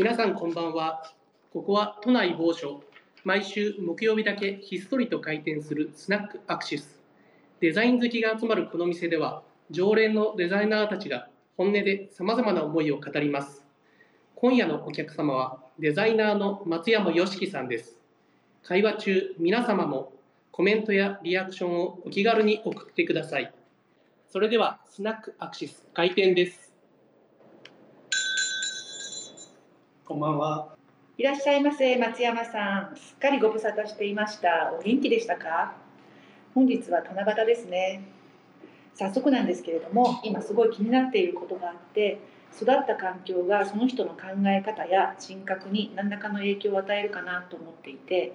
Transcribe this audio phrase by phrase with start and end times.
[0.00, 1.12] 皆さんこんばんは。
[1.52, 2.82] ここは都内某所。
[3.22, 7.02] 毎週木曜日だけひっそりと開店するスナックアクシス。
[7.60, 11.28] デザイン好きが集まるこの店では、常連のデザイナーたちが
[11.58, 13.62] 本音で様々な思いを語ります。
[14.36, 17.98] 今夜のお客様はデザイナーの松山よしきさんです。
[18.62, 20.14] 会話中、皆様も
[20.50, 23.52] コメントやリアクションをお気軽に送ってください。
[24.30, 26.69] それでは、スナックアクシス開店です。
[30.10, 30.74] こんばんは。
[31.18, 32.96] いらっしゃいませ松山さん。
[32.96, 34.72] すっかりご無沙汰していました。
[34.76, 35.76] お元気でしたか？
[36.52, 38.02] 本日は七夕ですね。
[38.92, 42.18] 早速なんですけれども今すごい気になっていることがあって
[42.60, 48.32] 育った環境がその人の考え方や人格に何らかの影響を与えるかなと思っていて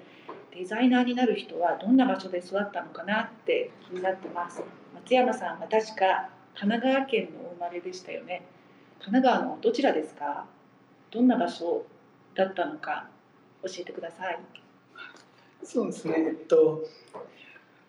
[0.57, 4.63] デザイナーになる人はどんな場所で育ったのかなって気になってます。
[4.94, 8.45] 松山さんは確か神奈川県のお生まれでしたよね。
[9.02, 10.45] 神奈川のどちらですか？
[11.16, 11.85] どんな場所
[12.35, 13.08] だったのか
[13.63, 14.39] 教えてください。
[15.63, 16.16] そうですね。
[16.17, 16.83] えっと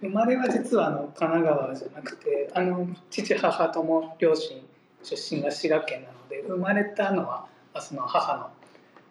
[0.00, 4.62] 生まれは実はあの神奈川じゃなくて、あの父母とも両親
[5.02, 8.50] 出身が滋賀県なので、生まれたのはまあその母の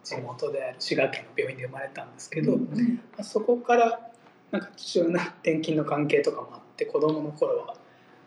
[0.04, 2.66] 地元である滋賀県の病院で生まれたんですけど、ま
[3.18, 4.00] あそこから
[4.52, 7.76] なんか父親の転勤の関係とかもあって、子供の頃は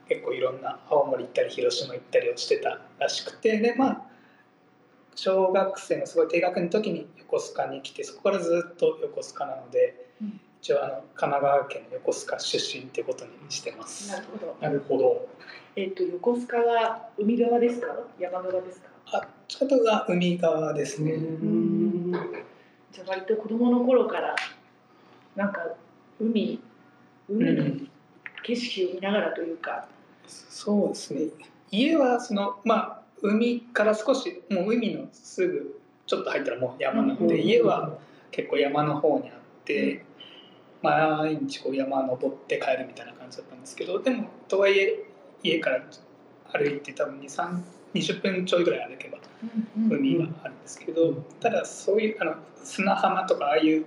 [0.07, 4.08] 結構いろんな青森行ったり広島行ったりをしてたらしくて、でまあ
[5.21, 14.11] 小学生のすごい低学年の時に横須賀に来てそこからずっと横須賀なので、うん一応あの神奈川県の横須賀出身っていうことにしてます。
[14.11, 14.57] なるほど。
[14.61, 15.29] なるほど。
[15.77, 17.87] えっ、と横須賀は海側ですか？
[18.19, 18.89] 山側ですか？
[19.13, 21.13] あちょっとが海側ですね。
[21.13, 24.35] んじゃあ割と子供の頃から
[25.37, 25.61] なんか
[26.21, 26.61] 海
[27.29, 27.65] 海の
[28.43, 29.87] 景色を見ながらというか、
[30.27, 31.29] そうですね。
[31.71, 37.41] 家はそのまあ海から少しもう海のすぐちょっと入ったらもう山なので、うん。
[37.41, 37.99] 家は
[38.31, 39.35] 結構山の方にあっ
[39.65, 40.05] て、
[40.83, 45.05] 毎日こう山登って帰るみたいな感じだったんですけどでもとはいえ
[45.43, 45.85] 家から
[46.53, 47.61] 歩いて多分23
[47.95, 49.19] 20分ちょいぐらい歩けば
[49.91, 53.85] 海はあるんですけど、ただそういうあの砂浜とかああいう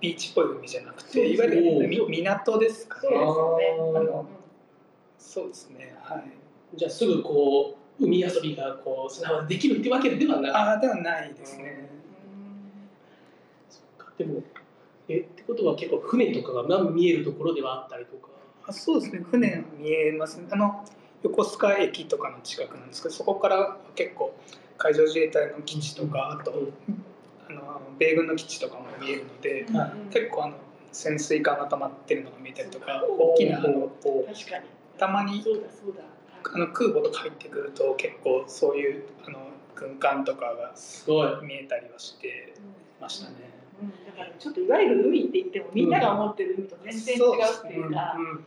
[0.00, 3.08] ビーチっぽい海じゃなくていわゆるみ港ですかね。
[3.10, 3.78] そうですよね。
[3.78, 4.00] あー。
[4.00, 4.28] うんの
[5.18, 6.24] そうですねはい。
[6.76, 11.88] じゃあすぐこう海遊びがこう砂浜でできるってわけではなくああではないですね。
[13.70, 14.12] そっか。
[14.18, 14.42] でも
[15.08, 18.28] えってことは結構船とかがまあ見えるところではあったりとか。
[18.66, 19.20] あそうですね。
[19.30, 20.46] 船見えますね。
[20.50, 20.84] あの
[21.22, 24.34] 横須賀駅とかの近くなんですけどそこから結構
[24.76, 26.52] 海上自衛隊の基地とかあと
[27.48, 29.76] あの米軍の基地とかも見えるのでうん。
[29.76, 29.90] はい。
[30.12, 30.54] 結構あの
[30.92, 34.64] 潜水艦が溜まってるのが見えたりとか大きなあのこ確かに。
[34.98, 36.02] たまにそうだそうだ。
[36.52, 39.38] あの空母とか入ってくると結構そういうあの
[39.74, 42.54] 軍艦とかがうすごい見えたりはして
[43.00, 43.36] ましたね。
[43.82, 48.44] うん、だからちょっといわゆる海って言ってもみんなが思ってる海と全然違うっていうか、うんうんうん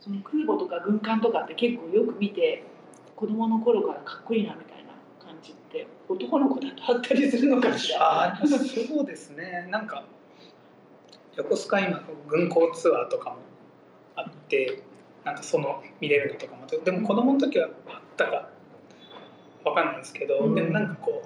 [0.00, 2.62] その空母とか軍艦とかって結構よく見て
[3.16, 4.92] 子供の頃からかっこいいなみたいな
[5.22, 8.32] 感じって男の子だとあったりするのかしら。
[8.32, 10.04] あーそうですねなんか
[11.36, 13.36] 横須賀今軍港ツアーとかも
[14.16, 14.82] あって
[15.28, 16.66] なんかその見れるのとかも。
[16.66, 18.48] でも子供の時はあったか。
[19.64, 20.54] わかんないですけど、うん。
[20.54, 21.22] でもなんかこ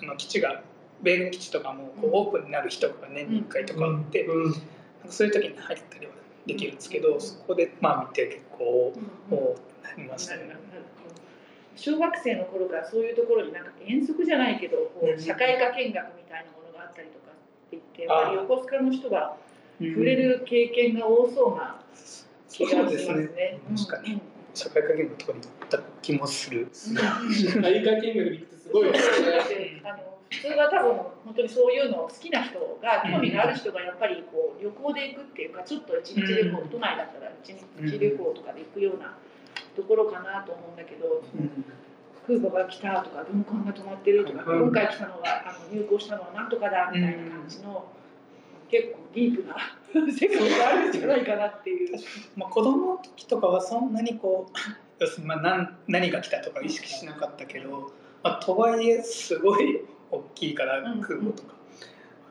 [0.00, 0.62] うあの基地が
[1.02, 4.50] 米軍基地とかもこうオープンになる日とかが年に1回とかあって、うん。
[4.50, 4.60] なんか
[5.10, 6.12] そういう時に入ったりは
[6.46, 8.92] できるんですけどそこでまあ見て結構
[9.30, 9.36] うん。
[9.36, 10.56] おおなりましたね。
[11.74, 14.76] 小学生の頃からそういうところになんか遠足じゃないけど
[15.18, 19.36] 社会科見学みたいなものがあったりとかって言ってやっぱりあ横須賀の人は
[19.80, 21.80] うん触れる経験が多そうな
[22.56, 23.26] 気がしますそうね。
[23.26, 24.20] です確かに
[24.54, 26.60] 社会科見学とかに行った気もする。
[26.60, 30.96] うん大会見学に行くとすごいあの普通は多分
[31.26, 39.16] 本当にそういうのを好きな人が興味がある人がやっぱりこう旅行で行くっていうかちょっと一日旅行、うん都内だったら一日旅行とかで行くような
[39.76, 41.64] ところかなと思うんだけど、うん
[42.26, 47.84] 空母が来たとか軍艦が止まってるとか、うん今回来たのはあの入港したのはなんとかだみたいな感じの、
[48.74, 51.96] 結構ディープな世界があるんじゃないかなっていう。
[52.34, 54.58] まあ、子供の時とかはそんなにこう
[54.98, 57.92] 要するにまあ何何が来たとか意識しなかったけど、
[58.24, 61.54] まあ、とはいえすごい大きいからうん空母とか、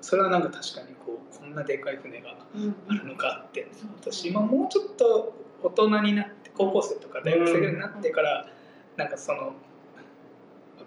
[0.01, 3.69] それはなんか確かにこうこんなでかい船がうんあるのかって。
[3.71, 8.49] そう私今もうちょっと大人になって高校生とか大学生ぐらいになってから、
[8.97, 9.53] なんかその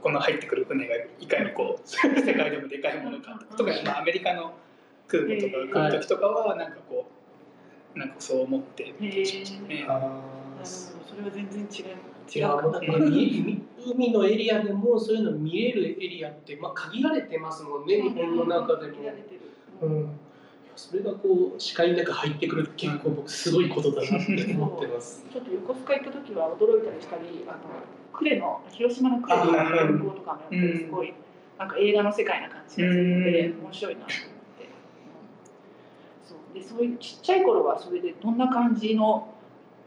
[0.03, 4.55] この入ってくる船がいかにこう 世界でもでかいものか特にまあアメリカの
[5.09, 7.07] 空母とかが来る時とかはなんかこ
[7.95, 9.87] うなんかそう思って見たりしましたね。
[10.65, 18.95] それは全然違ういやもうだってみ海のエリアでもそういうの見れるエリアって、まあ、限られてますもんね、日本の中でも。
[18.95, 19.41] 限られてる。
[19.83, 20.09] うん、
[20.75, 25.25] それがこう視界の中入ってくるって結構僕すごいことだなって思ってます。
[25.33, 27.59] ちょっと横須賀行った時は驚いたりしたり、あの
[28.13, 31.15] 呉の広島の呉の空港とかもやっぱりすごい、
[31.59, 34.36] なんか映画の世界な感じがするので、面白いなと思って。
[36.27, 39.33] そうでそういうちっちゃい頃はそれでどんな感じの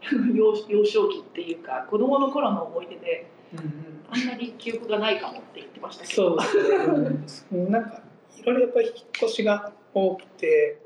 [0.34, 3.26] 幼幼少期っていうか子供の頃の思い出で
[4.10, 6.40] あんまり記憶がないかもって言ってましたけど。
[6.40, 7.66] そうですね。
[7.66, 8.02] なんか
[8.38, 10.78] いろいろやっぱり引っ越しが多くて、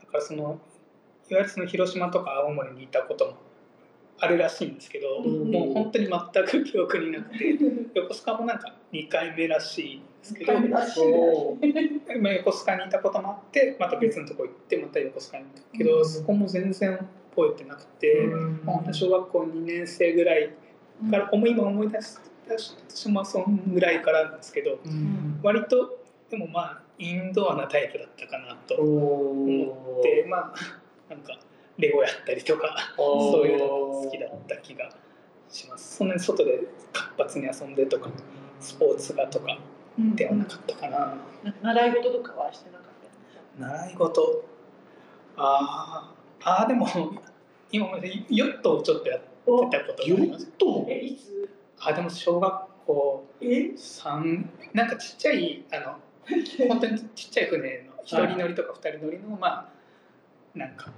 [0.00, 0.60] だからその
[1.30, 3.32] いわゆるその広島とか青森にいたことも
[4.18, 7.58] あるらしいんですけど、うんもう本当に全く記憶になくて、
[7.94, 11.58] 横須賀もなんか2回目らしいんですけど、二回目らしいお
[12.20, 16.08] まあ横須賀にいたこともあって、また別のとこ行ってまた横須賀に行ったけど、うん。
[16.08, 16.98] そこも全然
[17.34, 18.28] 覚えてなくて、
[18.64, 20.50] まあ本当に小学校2年生ぐらい
[21.10, 22.18] から、もう今思い出し
[23.04, 24.78] てもそんぐらいからなんですけど。
[24.84, 25.40] うん。
[25.42, 25.98] 割と
[26.30, 30.54] でもまあインドアなタイプだったかなと思ってまあ
[31.10, 31.38] なんか
[31.76, 34.90] レゴやったりとかそういうのが好きだった気が
[35.50, 35.96] します。
[35.96, 36.60] そんなに外で
[36.92, 38.08] 活発に遊んでとか
[38.60, 40.98] スポーツがとかうんではなかったかな
[41.44, 42.86] な習い事とかはしてなかっ
[43.60, 43.66] た？
[43.84, 44.44] 習い事？
[45.36, 46.42] あー。
[46.44, 46.86] あーでも
[47.70, 50.46] 今までヨットをちょっとやっておたことヨがあります。
[50.46, 50.86] ット？
[50.88, 51.48] えいつ？
[51.80, 53.72] あでも小学校え？
[53.76, 55.96] 三なんかちっちゃいあの
[56.68, 59.68] 本当にちっちゃい船の一人乗りとか二人乗りのま
[60.54, 60.90] あなんか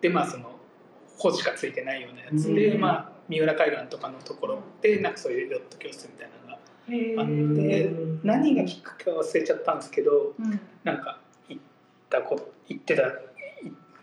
[0.00, 0.50] でまあその
[1.18, 2.80] 帆しかついてないようなやつで、うん。
[2.80, 6.34] まあ三浦海岸とかのところでなんかそういうヨット教室みたいな
[6.88, 7.90] あっーて
[8.22, 10.60] 何がきっかけか忘れちゃったんですけどうん。
[10.84, 11.18] なんか
[11.48, 11.62] 行っ
[12.10, 13.02] たこ行ってた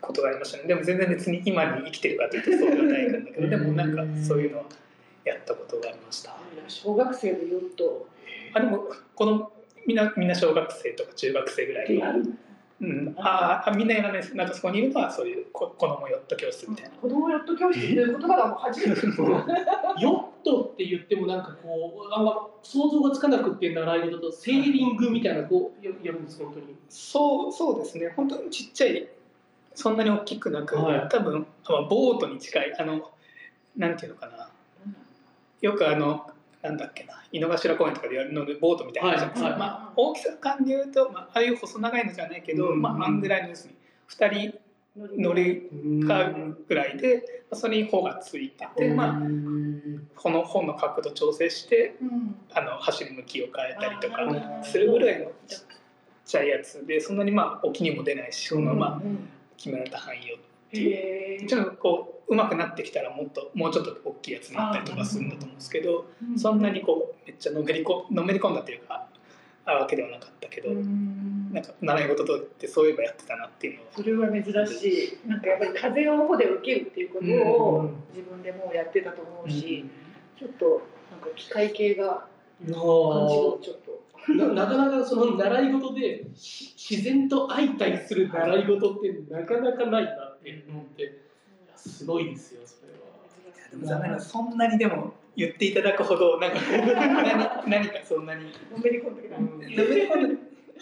[0.00, 0.64] ことがありましたね。
[0.64, 4.64] でも全然別に今に生きてるかというとそうではないんだけどでもなんかそういうのは
[5.24, 6.34] やったことがありました。
[6.68, 8.06] 小学生でヨット
[8.54, 8.84] あでも
[9.14, 9.52] 子供
[9.86, 12.22] みんなみんな小学生とか中学生ぐらいの。
[12.82, 14.34] うん、ああみんなやらないです。
[14.34, 19.02] なんかそこにいるのはそういうこ子供ヨット教室みたいな、子供ヨット教室という言葉がもう初めて
[19.98, 26.76] ヨットって言ってもなんかこうあんま想像がつかなくって習い事とセーリングみたいなこうややるんです本当に。
[26.88, 28.12] そうそうですね。
[28.16, 29.08] 本当にちっちゃい
[29.74, 31.08] そんなに大きくなく、はい。
[31.08, 33.10] 多分あまあボートに近いあの
[33.76, 34.50] なんていうのかな。
[35.60, 36.30] よくあの
[36.62, 42.82] なんだっけな井の頭公園とかでやるのでボートみたいなのじゃないですか、はいまあ、大きさ感で言うと、まあ、ああいう細長いのじゃないけど、うん。
[42.82, 43.74] まあ、あんぐらいのですね
[44.10, 44.49] 2人
[44.96, 45.68] 乗り
[46.06, 46.32] か
[46.68, 49.20] ぐらいで、まあそれに帆がついてて、まあ、
[50.16, 52.34] この本の角度調整してうん。
[52.52, 55.58] あの走り向きを変えたりとかするぐらいのちっ
[56.26, 60.36] ちゃいやつでそんなにまあ沖にも出ないしそのまあうん決められた範囲を
[60.72, 61.42] へー。
[61.42, 66.06] もちろんこう上手くなってきたらもっともうちょっと大きいやつになったりとかするんだと思うんですけど
[66.36, 69.06] そんなにこうめっちゃのめりこのめり込んだというか
[69.64, 71.52] あわけではなかったけどうん。
[71.52, 75.28] なんか習い事とってそういえばやってたなっていうのをそれは珍しい。
[75.28, 79.84] なんかやっぱり風を帆で受けるっていうことを自分でもうやってたと思うし、
[80.38, 82.26] ちょっとなんか機械系が
[82.60, 84.00] 感じがちょっと。
[84.28, 91.30] ななかなかその習い事でし自然と相対する習い事ってなかなかないなって思って。
[91.80, 92.98] すごいですよそれは。
[93.70, 96.58] でも残念ながらそんなにでも言っていただくほどなんか
[97.66, 98.46] 何何かそんなに。
[98.70, 99.30] のめり込んで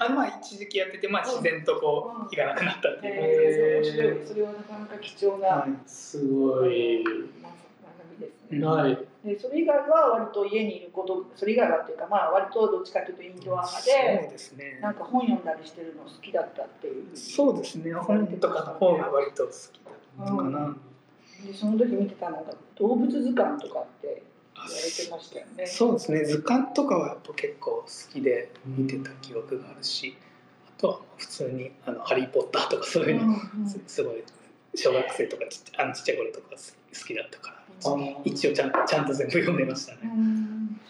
[0.01, 3.15] あのまあ一時期やってて、まあ、自然とこういかなくなったっていう。
[3.15, 3.85] へー。
[3.85, 4.27] そう面白い。
[4.27, 5.71] それはなかなか貴重な、はい。
[5.87, 7.05] すごい。
[7.43, 7.53] まあ
[7.99, 8.65] 学びですね。
[8.65, 8.99] はい。
[9.25, 14.79] でそれ以外は割と家にいることそれ以外はっていうかまあ割とどっちかというとインドア派そうでですね。
[14.81, 17.17] なんか本読んだりしてるの好きだったっていう。
[17.17, 17.93] そうですね。
[17.93, 20.77] 本とかの方が割と好きだったかな、
[21.45, 24.23] でその時見てたのが動物図鑑とかって
[24.67, 25.67] 言あわれてましたよね。
[25.67, 26.25] そうですね。
[26.25, 30.17] 図鑑とかはやっぱ結構好きで見てた記憶があるし
[30.77, 33.37] あとは普通に「あのハリー・ポッター」とかそういうの、
[33.69, 34.23] すすごい
[34.75, 37.59] 小学生とかちっちゃあのちっちゃい頃とか好きだったから。
[38.25, 40.01] 一応ちゃんちゃんと全部読んでましたね。
[40.03, 40.81] うん。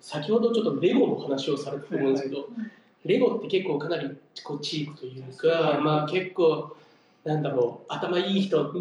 [0.00, 2.70] 先ほどちょっとレゴの話をされたと思うんですけど、うん
[3.04, 4.08] レゴって結構かなり
[4.44, 6.76] こうチープというか、まあ結構
[7.24, 8.72] なんだろう頭いい人は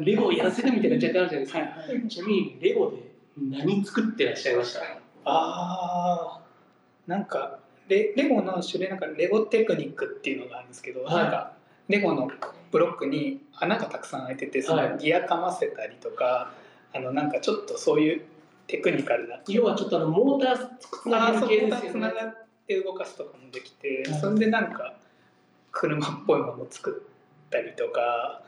[0.00, 1.58] レゴをやらせるみたいな若干あるじゃないですか。
[1.58, 1.66] は
[2.04, 2.08] い。
[2.08, 2.96] ちなみにレゴで
[3.38, 4.80] 何作ってらっしゃいました？
[5.24, 7.10] あー。
[7.10, 7.58] なんか
[7.88, 11.14] レレゴの種類なんかレゴテクニックっていうのがあるんですけど、はい。
[11.14, 11.52] なんか
[11.88, 12.30] レゴの
[12.70, 14.90] ブロックに穴がたくさん開いててそはい。
[14.90, 16.52] のギアかませたりとか、
[16.94, 18.22] あのなんかちょっとそういう
[18.66, 19.40] テクニカルな。
[19.48, 21.90] 要はちょっとあのモーターつなげる系ですよね。
[21.90, 24.20] つながって動かすとかもできて、はい。
[24.20, 24.94] それでなんか
[25.72, 28.42] 車っぽいものを作ったりとか。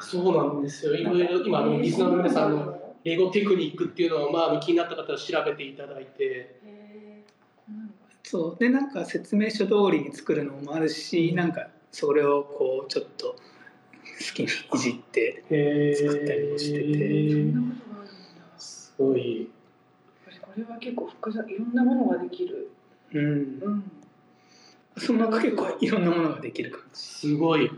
[0.00, 0.94] そうなんですよ。
[0.94, 2.73] いろいろ今あのリスナーの皆さんの
[3.04, 6.60] レゴテクニックっていうのをまあ気になった方は調べていただいて。
[8.22, 15.44] そうでなんか説明書通りに作るのもあるしなんかそれをこうちょっと好きにいじって
[15.96, 17.44] 作ったりもしてて。
[18.58, 19.50] すごい。
[20.40, 22.70] これは結構複雑いろんなものができる。
[23.12, 23.92] うんうん。
[24.96, 27.70] その中結構いろんなものができる感じすごい。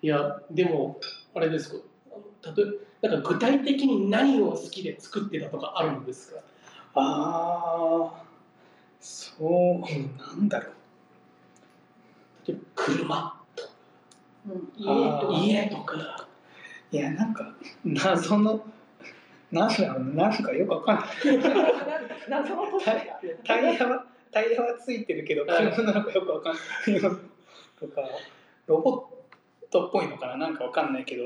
[0.00, 0.98] いやでも
[1.34, 1.76] あれですか？
[2.44, 2.64] 例
[3.02, 6.40] えなんか具体的に何を好きで作ってたとかあるんですか？
[6.94, 8.22] ああ
[9.00, 10.72] そうなんだろう。
[12.48, 13.38] 例えば車
[14.44, 15.96] うん、あー家とか。
[15.96, 16.28] 家とか。
[16.90, 18.64] いやなんか謎の
[19.50, 21.06] なんだろうななんかよくわかんない。
[22.28, 25.72] 謎のタイタイヤはタイヤはついてるけどはい。
[25.72, 26.60] 車なのかよくわかんな
[26.98, 27.02] い。
[27.02, 27.10] よ
[27.80, 28.02] とか
[28.66, 30.36] ロボットっぽいのかな？
[30.36, 31.22] なんかわかんないけど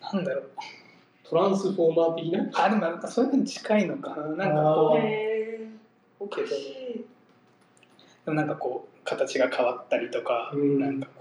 [0.00, 0.50] なんだろう。
[1.24, 2.50] トランスフォーマー的な？
[2.54, 4.16] あでもなんかそういうのに近いのかな。
[4.16, 5.00] なんかこう。
[5.00, 6.24] でへー。
[6.24, 7.04] おかしい。
[8.26, 10.80] もなんかこう形が変わったりとか、うん。
[10.80, 11.20] なんかこう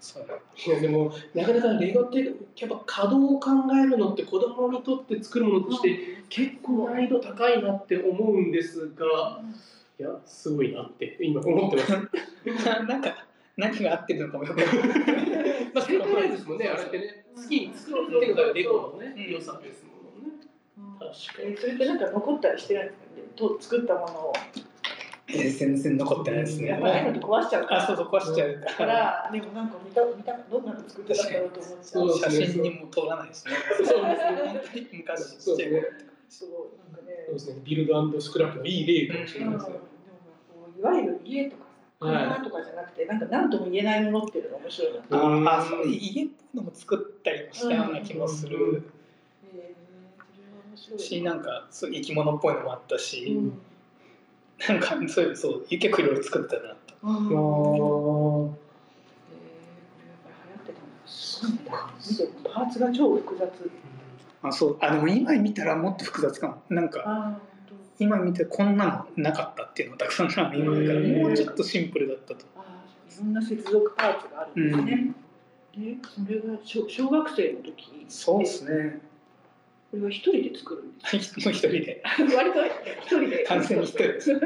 [0.00, 0.26] そう
[0.66, 9.42] いやでもなかなかレゴってやっぱ稼働を考えるのって子供にとって作るものとして結構難易度高いなって思うんですが
[9.98, 11.90] いやすごいなって今思ってます。
[12.64, 13.26] ななんか
[13.56, 15.37] 何が合ってるのかもよくわかんない
[15.74, 20.38] まあ正解ないですもんねあれってね好きに作るっていうのがレゴのねうん良さですもんね。
[20.98, 21.48] 確かに。
[21.52, 24.32] えーそれってなんか残ったりしてないんですかねと作ったものを。
[25.30, 27.82] えー全然残ってないですねやっぱり壊しちゃうから。
[27.82, 32.32] あそうそう壊しちゃうだかからら、でもなんか見た見たどんなの作ってたんだろうと思っちゃう。
[32.32, 34.06] 写真にも撮らないですねそうですね
[34.46, 35.82] 本当に昔ちっちゃい頃
[36.30, 36.50] そう
[36.92, 37.34] なんかねそう。
[37.34, 39.88] ですねビルドスクラップのいい例かもしれうんでもないですね。
[40.48, 41.64] こういわゆる家とか
[42.00, 45.20] さ、はい車とかじゃなくて、なんか何とも言えないものっていうのが面白いな。
[45.22, 48.58] うんああそう家っぽいのも作ったりもしたような気もすうんる
[49.54, 50.98] えー、それは面白い。
[51.00, 53.58] しなんかそう生き物っぽいのもあったうし、ん。
[54.68, 57.78] なんかそういうそう結構いろいろ作ってたなとあーえー、これ
[60.08, 61.06] やっぱり流行ってたんだ。
[61.06, 61.58] すごいね。
[62.10, 63.70] 見てパーツが超複雑。
[64.40, 67.40] あそうあでも今見たらもっと複雑かもなんかああ、本
[67.98, 72.60] 今見てこんなのなかったっていうのがたくさんある今見たらもうちょっとシンプルだったと当。
[72.60, 75.14] ああ、いろんな接続パーツがあるんですね。
[75.76, 78.06] で、それが小小学生の時？
[78.08, 79.00] そうですね
[79.90, 82.22] これは一人で作るんですもう 一人でか。
[82.36, 83.44] 割と一人で。
[83.44, 84.40] 完全に一人です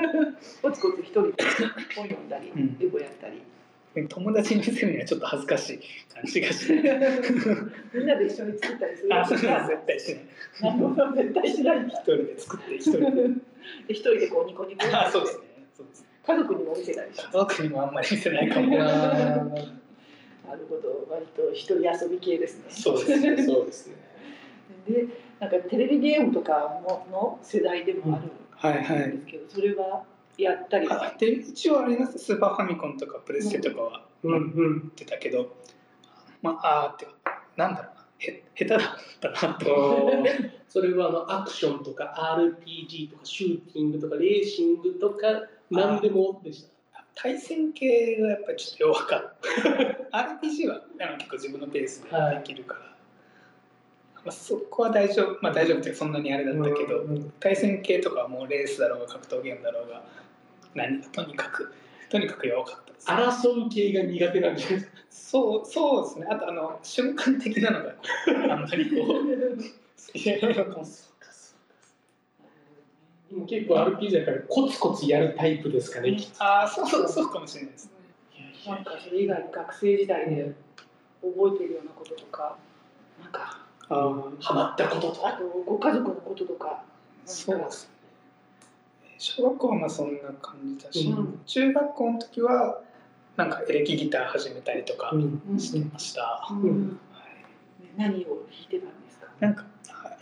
[0.63, 1.45] コツコツ一人で
[1.97, 3.43] 本読んだり、うんレゴやったり。
[4.09, 5.81] 友達に見せるにはちょっと恥ずかしい
[6.15, 6.75] 感じがして
[7.93, 10.25] みんなで一緒に作ったりするあそうんですが絶対しない
[11.17, 11.87] 絶対しない。
[11.87, 13.35] 一人で作って一人でで
[13.91, 14.85] 一人でこうニコニコ。
[14.93, 15.45] あそうですね
[15.77, 19.73] そうです家族にも見せたりし家族にもあんまり見せないかもいやー
[20.49, 22.65] なるほど、割と一人遊び系ですね。
[22.69, 23.95] そうですねそうですね。
[24.89, 25.07] で、
[25.41, 30.05] なんかテレビゲームとかもの世代でもあるはいはいんですけど、それは
[30.39, 30.87] やったり。
[30.87, 32.19] はあで一応あります。
[32.19, 34.05] スーパーファミコンとかプレステとかは。
[34.23, 34.79] うんうん。
[34.79, 35.55] 持ってたけど、
[36.43, 37.07] まああーって。
[37.07, 37.13] か
[37.57, 38.03] なんだろうな。
[38.19, 38.81] へ下手だっ
[39.21, 39.67] たなと。
[40.69, 46.73] それはあのアクションとか RPG とかシューティングとかレーシングとか何でもでした。
[47.15, 49.35] 対戦系がやっぱりちょっと弱かっ
[50.11, 50.17] た。
[50.19, 55.39] RPG はあの結構自分のペースでできるから、まあ、そこは大丈夫。
[55.43, 57.33] まあ大丈夫っていうかそんなにあれだったけど、うん。
[57.39, 60.03] 対戦系とかはもうレースだろうが格闘ゲームだろうが
[60.75, 61.01] 何？
[61.03, 61.73] とにかく
[62.11, 63.09] とにかく弱かったです。
[63.09, 64.87] 争う系が苦手なんじゃないです。
[64.87, 64.93] か。
[65.11, 66.27] そうそうですね。
[66.31, 67.99] あとあの瞬間的なのがこ
[68.29, 70.37] うあんまりこういや
[73.31, 76.19] もう結構 RPG だからコツコツやるタイプですかね。
[76.39, 77.91] ああそうそうそうかもしれないです。
[78.67, 80.53] なんかそれ以外に学生時代で
[81.23, 82.59] 覚えてるようなこととか、
[83.23, 85.29] なんかハマったこととか。
[85.29, 86.85] あとご家族のこととか、
[87.25, 87.92] そうですね
[89.23, 91.41] 小学校はまあそんな感じだし、うん。
[91.47, 92.81] 中学校の時は
[93.37, 95.13] なんかエレキギター始めたりとか
[95.59, 96.99] してました、うん。
[97.97, 99.29] 何を弾いてたんですか？
[99.39, 100.19] なんかはい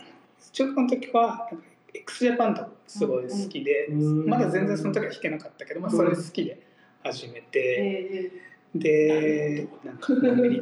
[0.51, 1.65] 中学校の時はなんか
[1.95, 4.27] x ジャパンとかすごい好きで、うん。
[4.27, 6.61] まだ全然その時は弾けなかったけど、まあ、それ好きで
[7.03, 8.31] 始めて、え
[8.75, 10.61] でなんかのんびり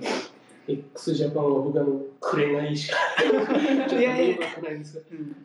[0.66, 3.42] X ジャパンは僕あのくれないしかちょ
[3.86, 5.36] っといやいやよくないんですがうん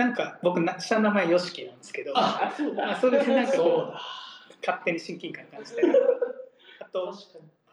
[0.00, 2.12] なんか僕な下の名前 YOSHIKI なんですけど。
[2.16, 2.92] あそうだ。
[2.92, 4.00] あそれでなんかこうだ。
[4.66, 5.82] 勝手に親近感感じて。
[6.80, 7.12] あと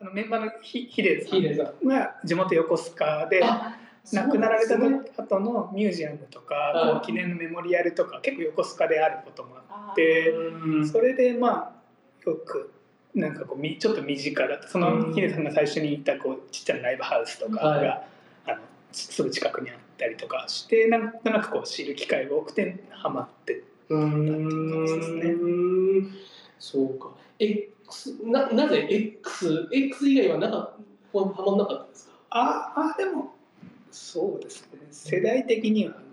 [0.02, 1.88] あのメンバーのヒヒデさん。
[1.88, 3.78] が地元横須賀であ
[4.12, 10.88] 亡くなられた後のミュージアムとかあこう記念のメモリアルとか結構横須賀であることもあっあてうん。
[10.88, 12.74] それでまあよく
[13.16, 18.08] なんかこうみちょっと身近だそのヒデさんが最初に言ったこうちっちゃなライブハウスとかが、はい。
[18.48, 24.04] あのすぐ近くにあったりとかしてなんとなくこう知る機会が多くてハマってうー
[26.04, 26.12] ん。
[26.60, 27.10] そうか。
[27.40, 30.58] X ななぜ X, X 以外はなんか
[31.14, 32.14] はまんなかったんですか？
[32.32, 33.34] ああでも
[33.92, 34.80] そうですね。
[34.92, 36.08] 世代的にはあの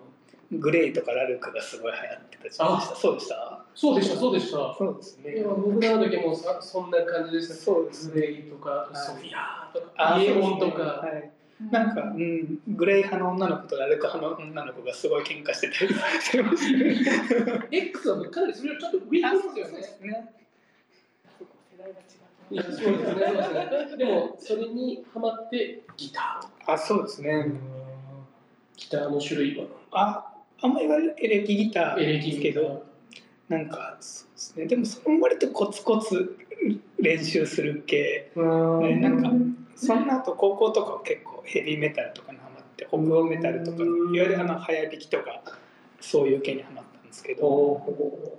[0.61, 2.55] グレイとかラルクがすごい流行ってた
[2.95, 3.65] そうでした？
[3.75, 4.75] そうでしたそうでした。
[4.79, 5.43] そうですね。
[5.43, 7.55] 僕らの時もさそんな感じでした。
[7.55, 10.85] そうですグレイとかはいソフィアとあかイエモンとそうですね。
[10.85, 10.85] か。
[10.85, 11.31] はい
[11.71, 20.35] なんか、うん、グレイ派の女の子とラルク派の女の子がすごい喧嘩してたりしてましたね X はかなりそれをちょっと上に行きますよねね。
[21.71, 22.15] 世代が違
[22.51, 22.89] いやそうですね
[23.71, 27.53] そうですねでもそれにハマってギタあ、そうですーね。
[28.77, 32.85] ギターの種類はあ、あんまり言われるエレキギターエレですけど、
[33.49, 34.67] なんかそうですね。
[34.67, 36.37] でもそれも割とコツコツ
[36.99, 38.31] 練習する系。
[38.35, 39.31] ねなんか
[39.77, 44.11] その後高校とかは結構ヘビーメタルとかにハマって、北欧メタルとか、いうん。
[44.11, 45.43] わゆるあの早弾きとか
[46.01, 47.47] そういう系にハマったんですけど。
[47.47, 48.39] お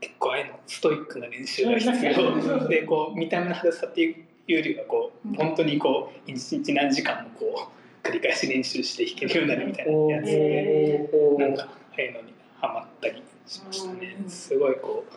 [0.00, 2.68] 結構ああいうのストイックな練習が必要。
[2.68, 4.10] でこう見た目の派手さってい
[4.48, 7.68] うよりはこう本当にこう一日何時間もこ
[8.04, 11.08] う繰り返し練習して弾けるようになるみたいなやつで
[11.38, 14.16] なんかああいうのにハマったりしましたね。
[14.22, 14.28] うん。
[14.28, 15.12] すごいこう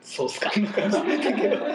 [0.00, 1.56] ソース感の感じだけど。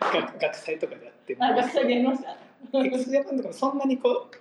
[0.00, 2.36] 学学祭とかでやってもあ、学祭でやりました。
[2.72, 4.36] X ジャパンとかもそんなにこう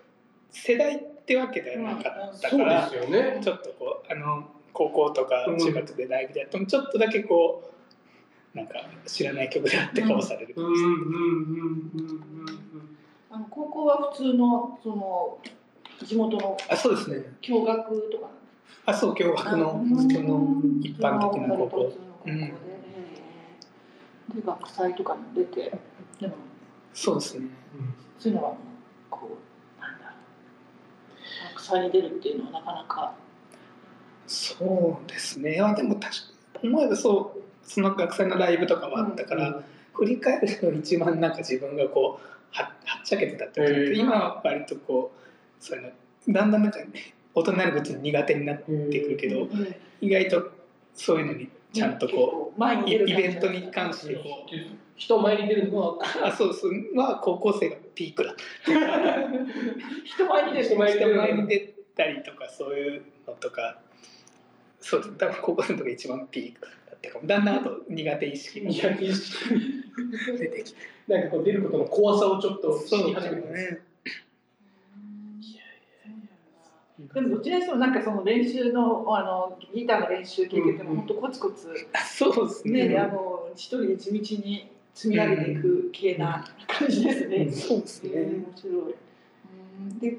[0.50, 3.39] 世代ってわけではなかったからですよね。
[3.41, 7.71] ちょっとこうあの高校とか中学でライブでやってもちょっとだけこ
[8.53, 10.55] うなんか知らない曲であって顔される
[13.50, 15.38] 高校は普通のその
[16.05, 17.24] 地元のあそうですね。
[17.41, 18.29] 共学とか。
[18.86, 21.86] あそう共学の普通の一般的な高校。
[21.86, 22.53] 普通の高校で。
[24.36, 25.71] で学祭とかに出て、
[26.19, 26.36] でも
[26.93, 27.47] そうですね。
[28.19, 28.56] そういうのは
[29.10, 29.38] こ
[29.78, 30.13] うなんだろ
[31.80, 31.84] う。
[31.84, 33.13] に出るっていうのはなかなか。
[34.26, 35.60] そうですね。
[35.62, 36.12] あでも確か
[36.63, 45.93] 思えばそうその学祭のライブとかもあったから、振り返ると一番なんか自分がこうははっちゃけてたっていうか、へー今は割とこうそういう
[46.28, 46.80] のだんだんなんか
[47.34, 49.47] 大人になるうちに苦手になってくるけど、
[50.02, 50.52] 意外と
[50.95, 54.88] そういうのにちゃんとこう前う、イベントに関してこう。
[54.95, 56.71] 人前に出るのはあそうそう。
[56.97, 58.36] は高校生がピークだ。
[60.03, 63.80] 人前に出る人前に出たりとかそういうのとか。
[64.80, 67.27] そう多分高校生の時が一番ピークだったかも。
[67.27, 69.38] だんだんあと苦手意識が苦手意識。
[70.38, 70.80] 出てきて。
[71.08, 73.80] なんかこう出ることの怖さをちょっと知り始めてね
[76.99, 81.67] でもどちらにしてもなんかその練習のあのギターの練習聞いてても本当コツコツ。
[82.03, 82.88] そうですね。
[82.88, 87.38] ね、あの一人で地道に積み上げていく系な感じですね。
[87.38, 88.12] うんそうですね。
[88.15, 88.95] えー面白い。
[89.91, 89.99] うん。
[89.99, 90.10] で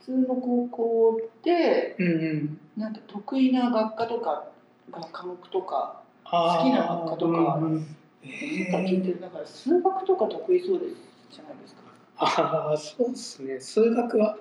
[0.00, 2.60] 普通の高校でうんうん。
[2.76, 4.48] なんか得意な学科とか
[4.90, 7.96] が科目とか好きな学科とかうんうん。
[8.22, 10.96] 聞いてるだから数学とか得意そうです
[11.30, 11.80] じゃないですか。
[12.18, 13.58] ああそうですね。
[13.58, 14.36] 数学は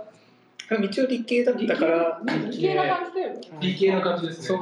[0.83, 2.21] 一応理系だったから。
[2.49, 3.41] 理系な感じだよね。
[3.59, 4.45] 理系な感じですね。
[4.47, 4.59] そう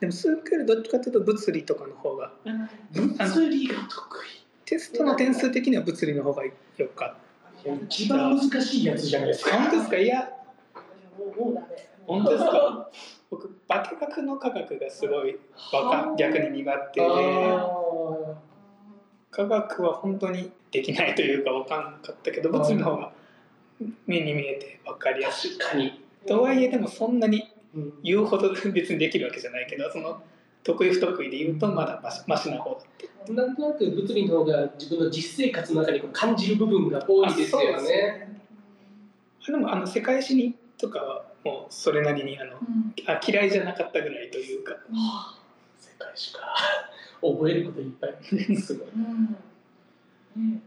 [0.00, 2.32] でも数学よりどっちかというと物理とかの方が。
[2.44, 2.68] うん。
[3.16, 4.24] 物理が得
[4.64, 6.52] テストの点数的には物理の方がよ
[6.96, 7.16] か。
[7.64, 9.50] っ意一番難しいやつじゃないですか。
[9.50, 9.96] た本当ですか？
[9.98, 10.30] いや。
[11.18, 11.66] もうもうダメ。
[12.06, 12.90] 本当ですか？
[13.30, 15.38] 僕化学の科学がすごい
[15.72, 17.06] わか逆に苦手で。
[17.06, 17.78] あ
[19.30, 23.12] 科学は本当にできないというか分かんなかったけど物理の方が
[24.06, 25.52] 目に見えて分かりやすい。
[25.52, 27.92] ー確かに、とはいえでもそんなにうん。
[28.02, 30.22] 言うほど別にできるわけじゃないけどその
[30.62, 32.80] 得意不得意で言うとまだマシマシな方だっ
[33.26, 37.84] たなんとなく物理の方が自分の実生活の中にこう感じる部分が多いですよあそうです。
[37.88, 38.40] ね。
[39.48, 42.94] あでもあの世界史にとかはもうそれなりにあのうん。
[43.06, 44.76] あ嫌いじゃなかったぐらいというか。
[45.78, 46.40] 世界史か。
[47.22, 48.16] 覚えることいっぱい。
[48.56, 48.88] すごい。
[48.94, 49.36] うん。
[50.36, 50.60] ね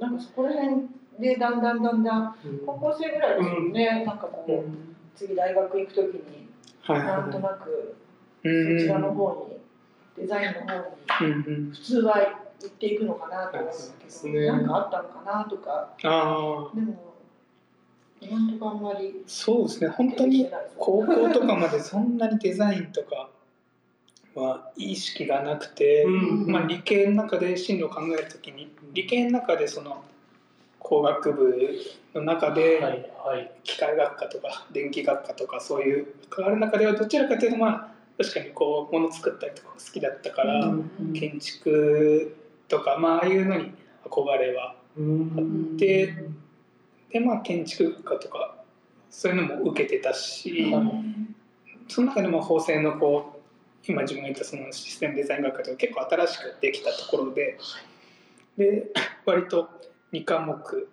[0.00, 0.88] でもなんかそこら辺
[1.18, 6.48] でだんだんだんだん高校生ぐらいですよね、なんかこう、次大学行くときに
[6.82, 7.96] はいなんとはなく
[8.44, 8.78] いうん。
[8.78, 11.70] そちらの方にデザインの方にうんうん。
[11.72, 12.16] 普通は
[12.60, 14.46] 行っていくのかなと思うんだけど、ね。
[14.46, 15.70] なんかあったのかなとか。
[16.04, 17.08] ああでも
[18.20, 19.88] 今んとこあんまりそうですね。
[19.88, 23.30] 本当に高校とかまで そんなにデザインとか
[24.34, 30.02] は意識がなくて、うんまあ、理系の中で進路を考えるときに理系の中でその
[30.78, 31.78] 工学部
[32.14, 33.12] の中で。
[33.62, 42.36] 機械学科とか電気学科とかそういう変わる中ではどちらかというとまあ確かにこう物作ったりとか好きだったから、うん建築
[42.68, 43.72] とか、まあ、ああいうのに
[44.04, 45.76] 憧れはうん。
[45.76, 46.14] で
[47.10, 48.56] で、まあ、建築家とか
[49.10, 50.84] そういうのも受けてたし、はい。
[51.88, 57.58] その中でも法政のこう今自分が言ったそのシステムデザイン学科とか結構新しくできたところで
[58.58, 58.88] で
[59.24, 59.70] 割と
[60.12, 60.88] 2科目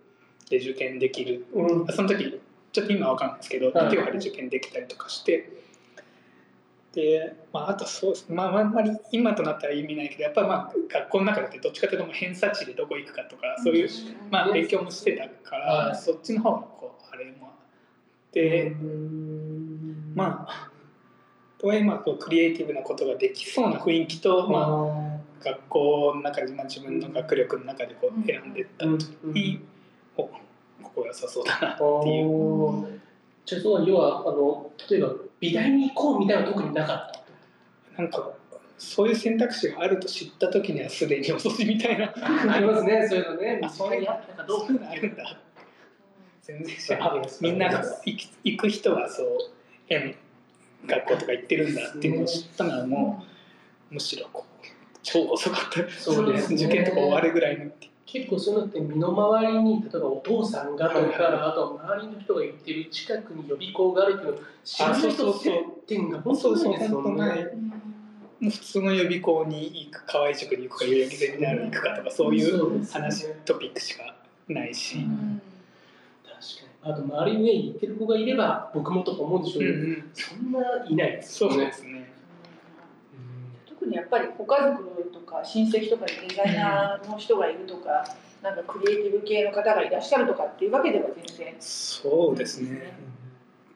[0.50, 1.46] で受験できる。
[1.54, 1.88] うん。
[1.88, 2.40] その時
[2.72, 3.88] ちょっと今は分かんないですけどはい。
[3.88, 5.50] 2教科で受験できたりとかして。
[6.94, 8.30] で、まあ、あとそうです。
[8.30, 13.90] ね、まあ、あんまり今となったら意味ないけどやっぱりまあ学校の中でどっちかというと偏差値でどこ行くかとかそういう、
[14.32, 15.96] まあ、勉強もしてたから、はい。
[15.96, 18.68] そっちの方がこうあれもあって。
[18.68, 20.14] うん。
[20.16, 20.72] まあ
[21.58, 29.60] とはいえまあこうクリエイティブなことができそうな雰囲気と、まあ、あ学校の中で、まあ、自分の学力の中でこう選んでったー時に、
[30.18, 30.32] おこ
[30.96, 33.02] こ良さそうだなっていう。
[33.46, 37.12] じゃあその要はあの例えば美大に行こうみたいなのは特になかっ
[37.96, 38.02] た？
[38.02, 38.32] なんか
[38.78, 42.14] そういう選択肢があると知った時にはすでに遅しみたいな。
[42.16, 43.62] ありますねそういうのね。
[43.64, 45.38] あそういうのなんかどうそういうのあるんだ。
[46.42, 47.28] 全然知らあない。
[47.42, 49.28] みんなが行く人はそう
[49.88, 50.16] 変
[50.88, 53.24] 学校とか行ってるんだっていうのを知ったのはも
[53.92, 54.55] うむしろこう
[55.06, 55.90] 超遅かった。
[56.00, 56.66] そうですね。
[56.66, 57.72] 受験とか終わるぐらいの
[58.06, 67.26] 結構そういうのって身の回りに例えばお父さんがとかあと周りの人が言ってる近くに予備校があるっていうのを知らないそうそうそう人接点が本当そうそうにないですもんね。
[68.40, 74.16] もう普通の予備校に行く河合塾に行くか代々木ゼミナールに行くかとかそういうそうですね話トピックしか
[74.48, 75.08] ないし、確か
[76.90, 76.94] に。
[76.94, 81.66] あと周りにね言ってる子がいれば僕もとか思うんでしょうけど、うんうん、そんないないですそうよね。
[81.66, 82.15] ですね
[83.86, 88.04] 特にやっぱりご家族とか親戚とかにデザイナーの人がいるとか、
[88.42, 91.56] なんかクリエイティブ系の方がいらっしゃるとかっていうわけでは全然。
[91.60, 92.98] そうですね。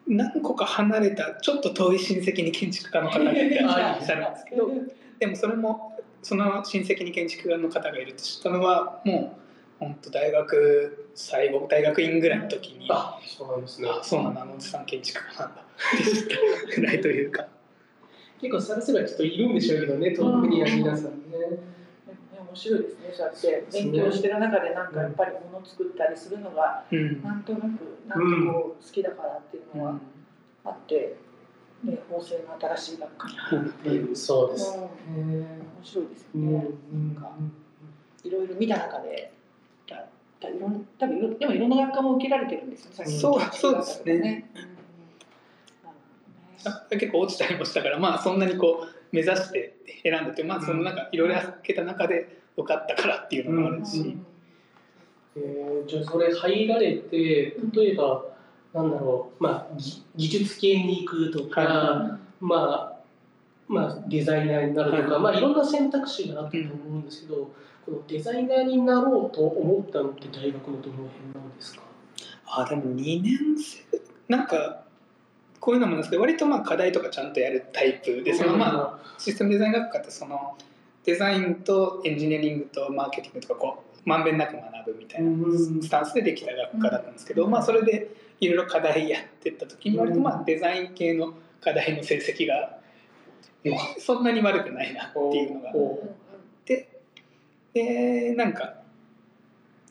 [0.07, 4.71] 何個か離れたちょっと遠い親戚に建築家の方がいらっしゃるんですけど
[5.19, 9.37] でもそれもその親戚に建築家の方がいると知ったのはも
[9.79, 13.89] う本当大学最後大学院ぐらいの時にああそうなんですね。
[14.01, 15.61] そうなんだあのおじさん建築家なんだ。
[15.61, 17.45] って知ったぐらいというか
[18.39, 21.69] 結構探せばきっといるんでしょうけどね遠くには皆さんね。
[22.49, 27.21] 面白いですねそうやって勉強してる中でなんかやっぱりもの作ったりするのがうん。
[27.21, 27.63] なんとなく
[28.07, 29.99] なんかこう好きだからっていうのは
[30.65, 31.15] あって、
[31.83, 33.89] ね、法政の新しい学科に入るって。
[33.89, 34.77] いう、そうです。
[34.77, 36.65] うん面白いですようんね、
[37.13, 37.31] なんか
[38.23, 39.31] いろいろ見た中で
[39.87, 40.05] だ
[40.41, 44.51] だいろん多分いろでもいろんな学科も受けられてるんですよねそうそうですね
[46.91, 54.25] 結構落ちたりもしたからまあそんなにこう目指して選んでてまあその中いろいろ開けた中で受かったからっていうのもあるし、うん。
[55.35, 58.25] えーじゃあそれ入られて例えば
[58.73, 62.55] なんだろうまあぎ技術系に行くとか、はま
[62.95, 62.99] あ
[63.67, 65.21] まあデザイナーになるとか、はい。
[65.21, 67.49] まあいろんな選択肢があったと思うんですけど、
[67.85, 71.81] このデザイナーになろうと思ったのって大学のどの辺なんですか？
[72.47, 73.85] あでも2年生？
[74.27, 74.83] なんか
[75.59, 80.57] こういうのもなんですけど割とまあ課題とかちゃんとやるタイプでそのまあシステムデザイン学科ってその
[81.05, 85.81] デザインとエンジニアリングとマーケティングとかこうまんべんなく学ぶみたいなうん。
[85.81, 92.79] スタンスでできた学科だったんですけど、まあそれでいろいろ課題やってった時に割とまあデザイン系の課題の成績が
[93.99, 96.15] そんなに悪くないなっていうのがほ
[97.73, 98.75] でなんか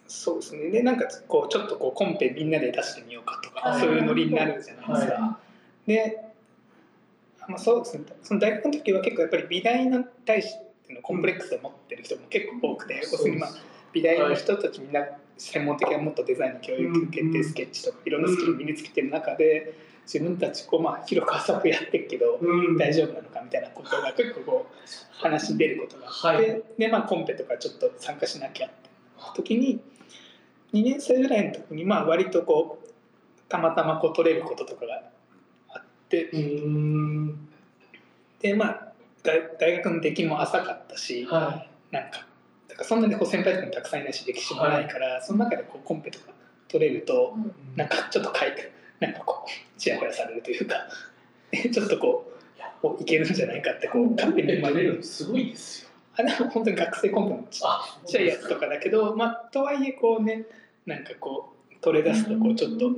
[0.07, 0.70] そうですね。
[0.70, 3.81] でなんかこうちょっとこうコンペみんなで出してみようかとかはい。
[3.81, 5.38] そういうノリになるじゃないですか。
[5.88, 6.20] で、
[7.48, 8.05] まあ、そうですね。
[8.22, 10.53] その大学の時は結構やっぱり美大に対し
[10.87, 13.51] てのコンプレックスを持ってる人も結構多くて、うん要するにまあ
[13.92, 15.01] 美大の人たちみんな
[15.38, 19.72] 専門的なもっとデザインの教育受けてスケッチとかいろんなスキルを身につけてる中で
[20.05, 22.38] 自分たちこうまあ広く浅くやってるけど
[22.79, 28.77] 大丈夫なのかみたいなことが結構こう話に出ることがあって、はいでまあコンペとかちょっと参加しなきゃって
[29.37, 29.81] 時に
[30.74, 32.88] 2年生ぐらいの時にまあ割とこう
[33.48, 35.03] たまたまこう取れることとかがあ
[36.09, 37.49] ってうん。
[38.40, 38.92] でまあ
[39.23, 42.27] 大大学の出来も浅かったしはなんか
[42.68, 46.27] だからそんなにこう先輩とかもたくさんいないし歴史もないから、その中でこうコンペとか
[46.68, 47.35] 取れると
[47.75, 47.79] い。
[47.79, 50.88] なんかちょっと書いてなんかこうちやほやされるというか
[51.73, 52.33] ちょっとこ
[52.83, 55.90] うおいけるんじゃないかってこう勝手にえ思われるすごいですよ。
[56.14, 60.47] あれは本当に学生コンペのちっあちゃいやつとかだけど、まあ、とはいえこうね
[60.85, 62.97] なんかこう取れ出すとこうちょっとうんう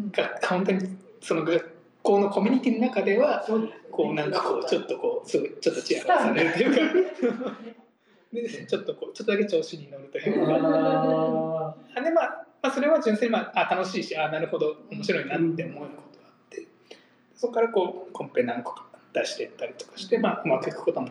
[0.00, 1.70] んが本当にその学
[2.02, 3.44] 校のコミュニティの中では
[3.90, 7.56] こうなんかこうちょっとこうすごいちょっとちやほやされるというか。
[8.32, 10.52] でちょっとこうちょっとだけ調子に乗るというか。
[10.54, 16.66] ああで、まあ、まあそれは純粋に、まあ、あ楽しいしあなるほど面白いなって思うことがあって。
[17.34, 21.08] そこからこうコンペ何個か出していったりとかして、まあ、うまくいくことも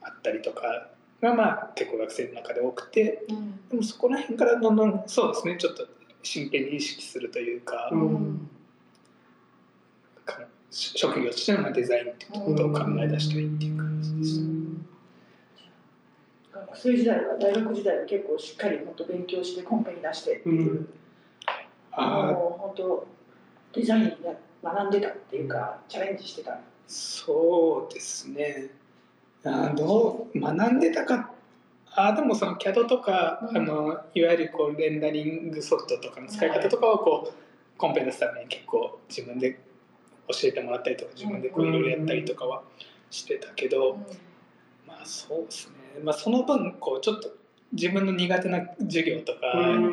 [0.00, 0.88] あったりとか。
[1.22, 3.24] がまあ結構学生の中で多くて。
[3.28, 3.68] うん。
[3.68, 5.86] でもそこら辺からどんどんそうですねちょっと
[6.22, 7.98] 真剣に意識するというか、うん。
[8.00, 8.61] か
[10.72, 14.40] 職業としてのまあデザインっていうことを考え出したいっていう感じです。
[16.52, 20.88] 学生時代は大学時代は結構しっかりもっと勉強してコンペに出してっていう、うん。
[21.92, 22.32] あー。
[22.32, 23.06] もう本当
[23.74, 26.58] デザインや学んでたっていうかチャレンジしてた。
[26.86, 28.70] そうですね。
[29.44, 31.32] あーどう学んでたか
[31.94, 33.56] あーでもその CAD とか、うん。
[33.58, 39.58] あのいわゆるこうレンダリングソフトとかの使い方とかをこうコンペ出すために結構自分で
[40.28, 42.62] 教えてもらったりとか自分でこういろいろやったりとかは
[43.10, 43.98] してたけど、
[44.86, 47.30] まあそうですね、まあ、その分こうちょっと
[47.72, 49.38] 自分の苦手な授業とか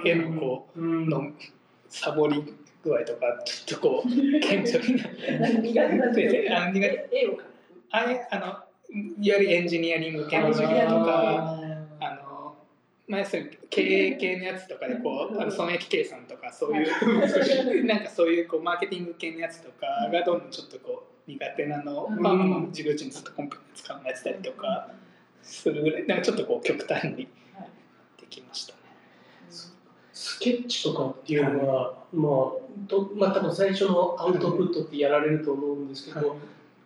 [0.05, 1.31] へのこうの
[1.87, 6.55] サボり具合とかちょっとこう 顕著になって苦手な授業？
[6.55, 6.71] あ
[7.91, 8.45] あれあの
[9.21, 11.58] いわゆるエンジニアリング系の授業とか
[13.09, 22.19] 前それ経営系のやつとかでこうあの損益計算とかそういう なんかそういうこうマーケティング系のやつとかがどんどんちょっとこう苦手なのを、うん。
[22.19, 24.91] まあ、もう授業中にずっとコンピューター考えてたりとか
[25.41, 27.27] するぐらいなんかちょっとこう極端にで
[28.29, 28.79] きましたね。
[30.13, 36.35] スケッチとかっていうのは、まあとまあ、多分最初のアウトプットってやられると思うんですけど、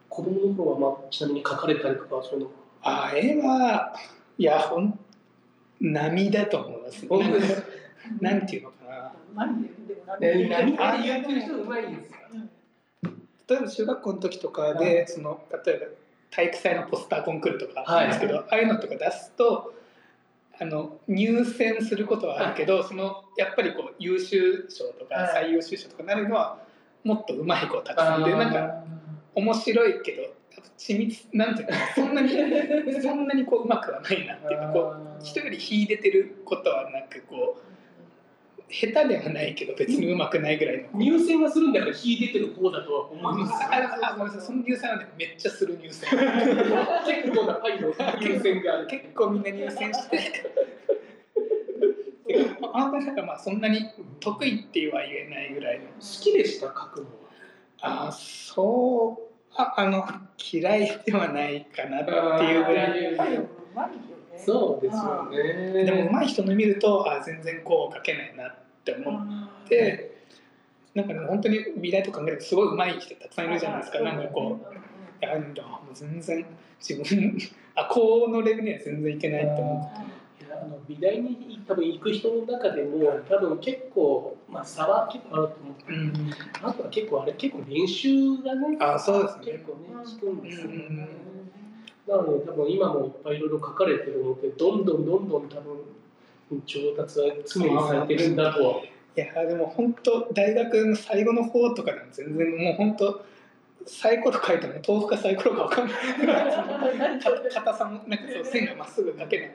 [0.09, 2.51] 子供の頃は、まあ、ちなみに描かれたりとかそういうの
[2.83, 3.95] あ絵は
[4.38, 4.99] いやほん
[5.84, 7.06] 波だと思います。
[8.22, 9.13] なんていうのかな。
[9.36, 9.63] 何？
[9.63, 10.26] ででも何？
[10.26, 12.12] えでも何あやってる人うまいんです
[13.48, 15.86] 例えば中学校の時とかで、その例えば
[16.32, 18.08] 体育祭のポスターコンクールとかあはい。
[18.08, 19.74] るんですけど、ああいうのとか出すと
[20.60, 25.32] あの入選することはあるけど、そのやっぱりこう優秀賞とかはい。
[25.34, 26.60] 最優秀賞とかなるのは
[27.04, 28.84] もっと上手い子たくさんでなんか
[29.36, 30.24] 面白いけど
[30.77, 32.29] 緻密なんていうのそんなに
[33.01, 37.73] そんなにこう上手くはないなっていうかこう人より秀でてることはなくこう
[38.73, 40.99] 下手ではないけど別に上手くないぐらいの。
[40.99, 43.53] 入選はするんだから秀でてる方だとは思います。
[43.63, 43.69] あ
[44.01, 44.47] あごめんなさい。
[44.47, 46.09] その入選はねめっちゃする入選。
[47.05, 48.79] 結構なパイの入選が。
[48.79, 50.17] ある結構みんな入選して。
[52.25, 53.85] であんまりなんかまあそんなに
[54.19, 55.85] 得意っては言えないぐらいの。
[55.85, 57.07] 好きでした書くの
[57.79, 58.07] は。
[58.07, 60.05] あそうああの
[60.51, 62.05] 嫌いではないかなっ
[62.39, 63.17] ていうぐらい。
[64.35, 65.83] そうですよね。
[65.83, 70.17] でも上手い人の見るとあ全然こう書けないなって思って
[70.93, 73.99] なんかね本当に美大とか考えるとすごい上手い人たくさんいるじゃないですか。
[73.99, 75.45] なんかこういやも
[75.91, 76.45] う全然
[76.79, 77.37] 自分
[77.75, 80.05] あこのレベルには全然いけないって思いや
[80.63, 82.99] あの美大に多分行く人の中でも
[83.30, 85.91] 多分結構、まあ、差は結構あると思う。
[85.91, 89.52] う、うん、あとは結構あれ結構練習がねあそうですね。
[89.54, 91.10] 結構ね聞くんですよね、うん
[92.08, 98.82] なので多分今もいっぱいいろいろ書かれてるのでどんどんどんどん多分上達は常にされてるんだとは。
[99.15, 103.26] いやでも本当大学の最後の方とかでも全然もう本当
[103.86, 109.52] サイコロ書いても豆腐かサイコロか分かんないか硬さもなんかそう線がまっすぐ書けない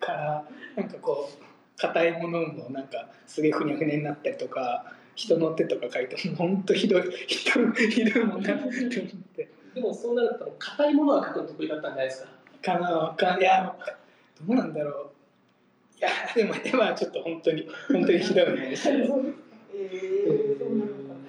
[0.00, 0.44] から
[0.76, 1.42] なんかこう
[1.80, 4.84] 硬いものもなんかすげえふにゃふにゃになったりとか
[5.14, 9.48] 人の手とか書いても本当ひどいひどいひどいもんだなって思って。
[9.74, 12.22] でもそうなると硬いものは書くの得意だったんじゃないです
[12.62, 12.72] か？
[12.74, 13.76] かなわかんいや
[14.46, 15.98] どうなんだろう。
[15.98, 18.74] いやでも絵はちょっと本当に本当にひどいね
[19.74, 19.90] え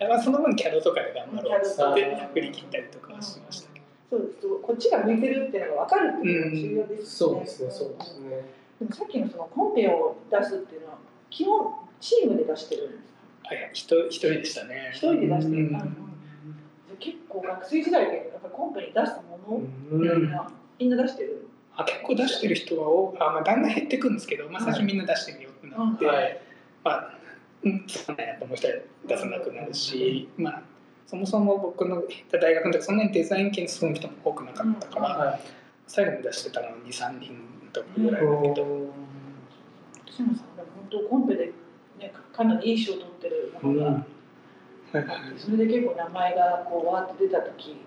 [0.02, 3.86] ーまあ、その分キャドとかで頑張ろうって振り切ったりとかはしましたけど。
[4.10, 4.48] そうです。
[4.64, 8.46] こっちが向いてるっていうのが分かるっていうのが重要ですそうですね、そうですね。
[8.80, 10.98] でもさっきのそのコンペを出すっていうのは
[11.30, 13.20] 基本チームで出してるんですか？
[13.52, 14.92] あいや一人一人でしたね。
[14.94, 16.98] 一人で出してる、うん。
[17.00, 19.62] 結構学生時代でやっぱりコンペに出したもの
[19.92, 20.32] うん。
[20.32, 26.42] がみんな出してる、あ結構出してる人は多あ、まあ、だんだん減ってくんですけど、まあ、最初みんな出してみようってなって、はい。
[26.84, 27.14] まあ、
[27.64, 28.74] うん、そうなんやと思う人は
[29.08, 30.62] 出さなくなるし、まあ、
[31.06, 35.42] そもそも僕の大学の時そんなにデザイン系に進む人も多くなかったから、はい。
[35.88, 37.32] 最後に出してたのは23人
[37.72, 38.94] とかぐらいだけど、
[40.10, 41.46] 志麻さんでも本当コンペで、
[42.00, 44.00] ね、かなりいい賞を取ってるのが、うんは
[44.94, 45.06] いはい
[45.38, 47.80] それで結構名前がこうわーって出た時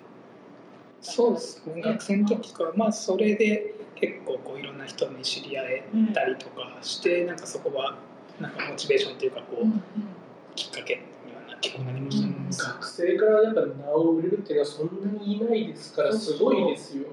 [1.01, 1.67] そうです。
[1.67, 7.99] ね学生の時からまあそれで結構こういろんな人に知り合えたりとかして、なんかそこは
[8.41, 9.83] なんかモチベーションというかこう、うんうん。
[10.55, 11.03] きっかけ
[11.63, 12.35] 結構なりましたね。
[12.51, 17.07] 学生からやっぱ名を売れるっていうのはそんなにいないですからすごいですよ。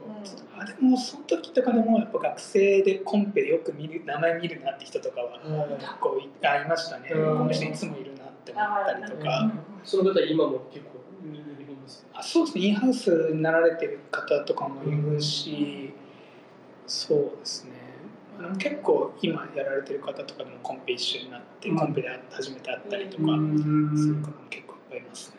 [0.58, 5.40] あでもその時とかでもやっぱ学生でコンペでよく見る名前見るなって人とかは
[5.78, 7.38] 結構いあいましたね、うん。
[7.38, 11.00] この人いつもいるなって思ったりとか、その方今も結構
[12.14, 12.66] あそうですね。
[12.66, 15.94] インハウスになられてる方とかもいるし、
[16.86, 17.72] そうですね
[18.58, 25.36] 結構今やられてる方とかでもコンペ一緒になって、うんコンペで初めて会ったりとかうんする方も結構いっぱいいますね。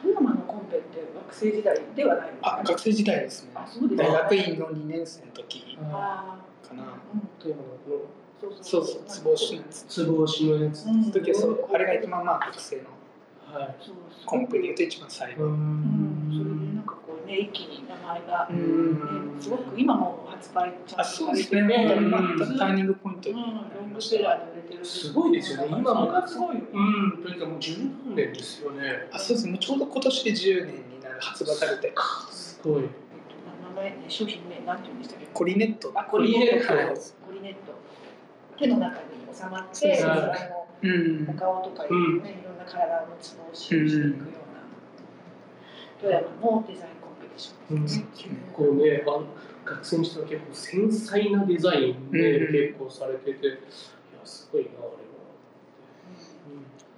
[0.00, 3.50] 富山のコンペって学生時代ではないんですかあ学生時代ですね。
[3.54, 6.82] あそうですか大学院の2年生の時あかな。
[6.82, 8.08] ーうん富山のこ
[8.60, 9.82] そうそうそう、壺師のやつ。
[9.82, 10.86] のつぼ押しのやつ。
[10.86, 12.82] うんその時はそう、あれが一番まあ学生の
[14.26, 15.44] コンペで言うと一番最後。
[17.26, 21.60] ね一気に名前が、うねん、すごく今も発売ちゃんとあ、そうですね。
[21.62, 23.30] されてて本当にまあうんターニングポイント。
[23.30, 23.50] うん、にロ
[23.86, 24.02] ング。
[24.02, 25.68] セラーで売れてるすごいですよね。
[25.78, 26.26] 今も。
[26.26, 29.08] すごいよね、うん、とにかくもう十何年ですよね。
[29.12, 29.52] あ、そうですね。
[29.52, 31.94] もうちょうど今年で10年になる発売されて、
[32.30, 32.82] すごい。
[32.82, 32.94] えっと
[33.76, 35.26] 名前ね商品名なんて言うんでしたっけ？
[35.32, 35.92] コリネット。
[35.94, 36.68] あコリネット。
[36.68, 36.98] コリネット。
[37.26, 37.58] コリネット。
[38.58, 40.14] 手の中に収まってその
[40.82, 41.26] うん。
[41.30, 41.34] お。
[41.34, 44.60] 顔とかいろ,、ねいろんな体のツボを使用していくような、
[46.00, 46.93] 富山のデザイン
[47.34, 48.00] でしょうん、結
[48.52, 49.24] 構ね、あの
[49.64, 53.56] 学生にしては結構繊細なデザインでうん結構されてて、いや、
[54.24, 54.94] すごいな、あれは。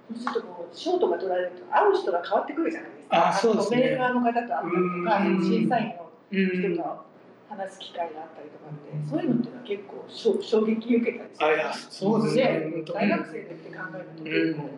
[0.09, 3.27] そうするとこうショートが取られると会う人が変わってくるじゃないですか。
[3.27, 6.73] あそうですねメーカーの方と会ったりとか、うん審査員のうん。
[6.75, 7.05] 人と
[7.49, 11.57] 話す機会があったりとかって、そういうのっていうのは結構衝衝撃受けたりすあ、いる。
[11.59, 12.83] や、そうですね。
[12.93, 14.69] 大学生でって考えると結構、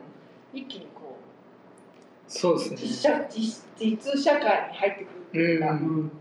[0.54, 1.18] 一気にこ
[2.28, 2.76] そうですね。
[2.76, 5.80] う実社実実社会に入ってくるいうか、ううん。
[6.06, 6.12] ん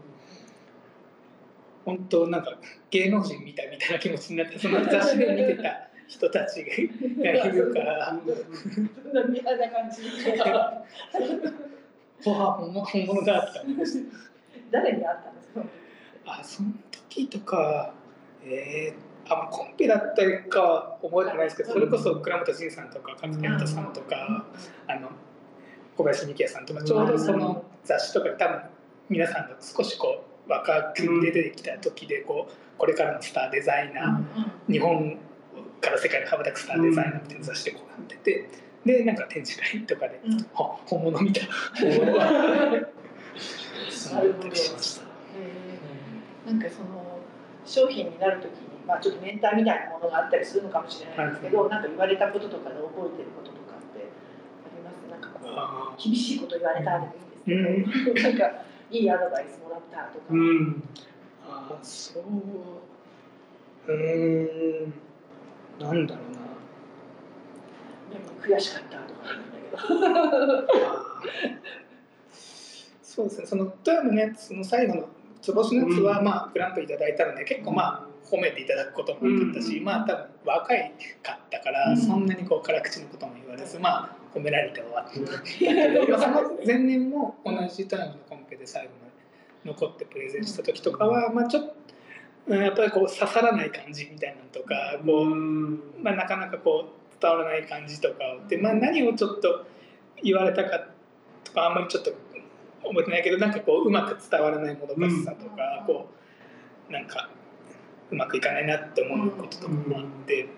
[1.85, 2.59] 本当なんか
[2.91, 8.85] 芸能人みたいみたいな気持ちになって、その 雑誌で見てた人たちがいるから、そん。
[9.15, 10.03] な嫌な感じ
[10.35, 10.83] でわ
[12.27, 14.17] あ、本物本物だって思いました。
[14.71, 15.35] 誰に会ったん。
[15.35, 15.63] ですか
[16.27, 17.95] あ、その時とか、
[18.45, 22.91] えー、あ、まあ、コンペだったかは覚えてないですけど、それこそ倉本慎さん。
[22.91, 23.93] とか勝健太さん。
[23.93, 24.47] とか、
[24.89, 25.09] あの
[25.97, 26.67] 小林美希也さん。
[26.67, 28.61] とか、ちょうどその雑誌とかで多分
[29.09, 35.19] 皆さんが少しこう若く出てきた時でこうこれからのスターデザイナー、日本
[35.81, 38.49] から世界に羽ばたくスターデザイナーみたいな雑誌でこうなってて、
[38.85, 40.39] でなんか展示会とかで、うん。
[40.55, 41.41] あ本物見た
[41.75, 42.67] 本物はな。
[42.77, 42.89] る
[43.91, 45.07] そうほどったりしました。
[46.47, 46.53] えー。
[46.53, 47.19] なんかその
[47.67, 55.11] 商品になるときに、まあ、ちょっとメンターみたいなものがあったりするのかもしれないですけど、なんか言われたこととかで覚えてることとかってあります？
[55.11, 57.11] なんかこうあ厳しいこと言われた
[57.47, 60.83] でもいいんですけど、 なんかいいアドバイスもらったとか、うん。
[61.47, 62.23] あそう。
[63.87, 64.93] うーん。
[65.79, 66.39] なんだろうな。
[68.11, 70.87] でも悔しかったとか言うんだけど。
[70.87, 71.23] あ
[73.03, 73.47] そうですね。
[73.47, 75.09] その富山のやつの最後の
[75.43, 76.25] つぼしのやつは、うん。
[76.25, 79.85] まあグランプリいただいたので結構まあ褒めていただくことも多かったし、うん。
[79.85, 81.97] まあ多分若いかったから、うん。
[81.97, 89.13] そんなにこう辛口のことも言われずまあ褒められて終わったけど、まあ、その前年も同じ富山のコンペで最後まで
[89.65, 91.75] 残ってプレゼンした時とかは、まあちょっと
[92.49, 95.81] うんやっぱりこう刺さらない感じみたいなのとかこう、うん。
[96.03, 98.15] まあ、なかなかこう伝わらない感じとか
[98.49, 99.67] で、まあ、何をちょっと
[100.23, 100.89] 言われたか
[101.45, 102.13] とかあんまりちょっと
[102.83, 105.87] 覚えてないけどなんかこううまく伝わらないもどかしさとか、うん。
[105.87, 106.09] こ
[106.89, 107.29] うなんか
[108.11, 110.49] うまくいかないなって思うこととかもあって、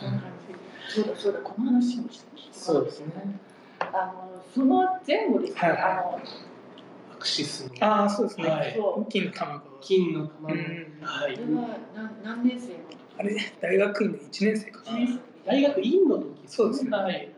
[0.00, 0.12] そん。
[0.14, 3.12] な感じそうだそうだこの話もしてそうですね。
[3.80, 6.20] あのその前後ですね、はいあの
[7.12, 7.86] アクシスの。
[7.86, 8.74] ああそうですね、はい。
[8.76, 9.60] そう金の卵。
[9.80, 10.62] 金の玉の、うん。
[11.02, 11.36] はい。
[11.36, 11.54] これ。
[11.54, 12.74] は何何年生の
[13.18, 16.90] あれ大学院の1年生かな、時大学院の時そうですね。
[16.90, 17.28] はい。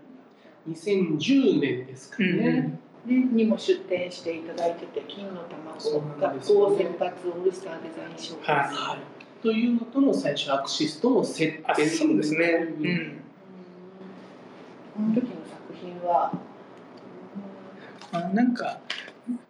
[0.69, 2.81] 2010年ですかうんね。
[3.07, 5.43] ね、にも出展していただいてて金の
[5.79, 8.59] そう卵学校選抜オールスターデザイン賞です、はい。
[8.59, 9.43] はい。
[9.43, 13.21] というのとの最初アクシスとの接あ点そうですね、ううんん、
[14.97, 16.33] この時の作品は、
[18.13, 18.81] あなんか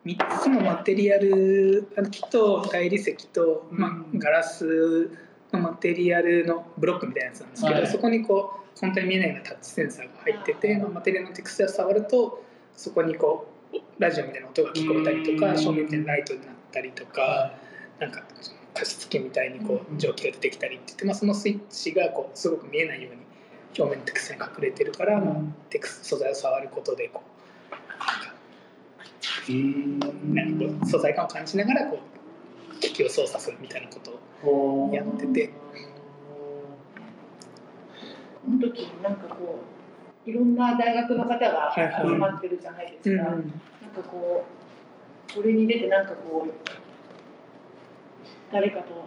[0.04, 4.18] 3つのマテリアルあの木と大理石と、まあうん。
[4.18, 5.09] ガラス
[5.52, 7.87] のマテリアルのブロックみたいなやつなんですけど、はい。
[7.87, 10.80] そこにこう本当に見えないようなタッチセンサーが入ってて、はい。
[10.80, 12.42] まあ、マテリアルのテクスチャー触ると
[12.74, 15.59] そこにこうラジオみたいな音が聞こえたりとか、うん。
[15.59, 17.55] 照明みたいなライトになったりとか、は
[18.01, 18.24] なんか
[18.74, 19.99] 加湿器みたいにこううん。
[19.99, 23.26] 蒸気が出てきたりって言って、まあ、そのスイッチがこうすごく見えないように
[23.79, 25.35] 表面のテクスチャーに隠れてるから、まあ、
[25.70, 27.22] テクス素材を触ることでこ
[27.70, 28.37] うなんか
[29.49, 29.53] い。
[29.53, 30.01] うん
[30.35, 31.99] なんかこう素材感を感じながらこ
[32.74, 35.51] う機器を操作するみたいなことをやってて。
[38.45, 39.59] この時なんかこ
[40.27, 42.09] ういろんな大学の方がはいはい。
[42.09, 43.53] 集まってるじゃないですか、うん
[43.83, 44.45] なんかこ
[45.31, 46.53] うこれに出てなんかこう
[48.53, 49.07] 誰かと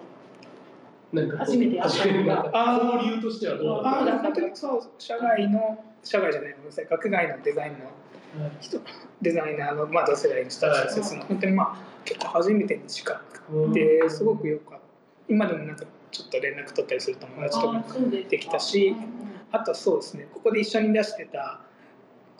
[1.13, 2.51] なんか初めて会った初めて会った。
[2.53, 6.87] あー交流としてはどうああ本当にそう社外の社外じゃないごめんなさい。
[6.89, 8.79] 学外のデザインのた人
[9.21, 13.13] デザイナーの、まあ、同世代の人たちです、はい本当にまあ結構初めてに近
[13.49, 13.73] くうん。
[13.73, 14.79] てすごく良かっ
[15.27, 17.83] 今でもなんかちょっと連絡取ったりする友達とか
[18.29, 19.03] できたしうんうん
[19.51, 21.59] あとそうですねここで一緒に出してた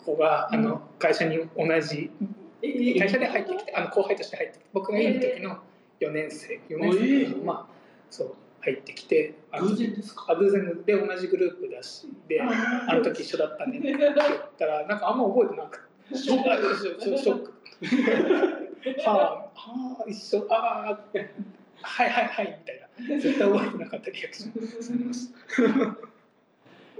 [0.04, 0.62] 子があうん。
[0.62, 2.10] の会社に同じ
[2.98, 5.58] 会社で入ってきてあの後輩として入ってきて僕がいる時の
[6.00, 7.44] 4年生4年生かな。
[7.44, 7.66] まあ
[8.10, 10.26] そう入ってきて偶然ですか？
[10.28, 14.12] あ偶然で同じグループだしであの時一緒だったねって言っ
[14.58, 17.52] たらなんかあんま覚えてなくてショックショショック。
[19.04, 19.10] は
[19.54, 20.98] あはあ一緒ああ
[21.82, 23.20] はいはいはいみたいな。
[23.20, 25.34] 絶対覚えてなかったリアクションされました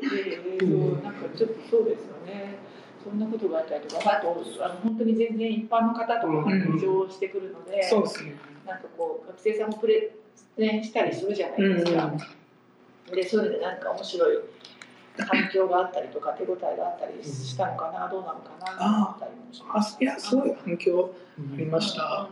[0.03, 2.55] えーそうなんかちょっとそうですよね。
[3.05, 4.31] そんなことがあったりとか、あと
[4.63, 8.35] あの本当に全然一般の方とかが視聴してくるので、そうですね。
[8.67, 10.11] なんかこう学生さんもプレ
[10.57, 12.13] ゼンしたりするじゃないですか。
[13.15, 14.39] でそういうのでなんか面白い
[15.19, 19.97] 反響があったりとか手応えがあったりしたのかな、どうなのかなと思ったりもしまあす。
[20.01, 21.15] いやすごい反響
[21.55, 22.29] ありました。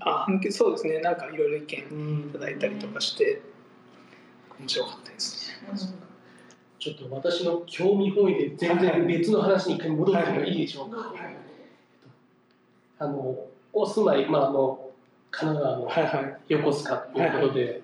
[0.00, 1.00] あ反響そうですね。
[1.00, 2.28] なんかいろいろ意見うん。
[2.28, 3.40] いただいたりとかして
[4.60, 5.50] 面白かったです。
[5.62, 6.08] ね
[6.78, 11.12] ちょっと私の興味本位で全然別の話に一回戻ってもいいでしょうか。
[13.00, 14.87] あのお住まい、まあ、あの
[15.30, 15.88] 神奈川の
[16.48, 17.82] 横須賀ということで、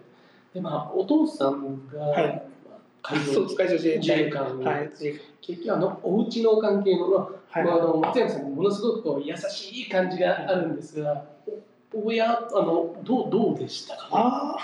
[0.54, 2.26] でまあ、お父さんが、はい。
[2.68, 4.88] まあ海上自衛官に、はい。
[4.88, 7.28] 自衛結局あのお家の関係の、まあ
[7.58, 7.64] はい。
[7.64, 11.24] まあ、あの松山さんにものすごくこう優しい感じがあるんですが、
[11.92, 14.58] お親あのどうどうでしたか、ね、ああ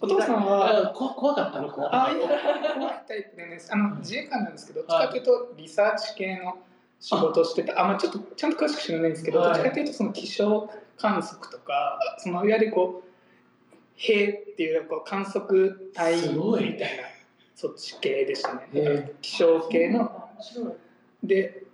[0.00, 0.90] お父さんは？
[0.90, 1.82] あ怖怖かったのか？
[1.86, 2.28] ああいや
[2.74, 6.58] 怖いタイプでねあの自衛官なんですけどどっちかというとリサーチ系の
[7.00, 7.80] 仕事をしてた。
[7.80, 9.54] あまあちょっとちゃんと詳しく知らないんですけど、はい。
[9.54, 13.08] どっちかというとその気象観測とかそのいわゆるこう
[13.96, 17.04] 兵っていうこう観測隊みたいな
[17.54, 20.28] そっち系でしたね、へ気象系の。
[21.24, 21.64] で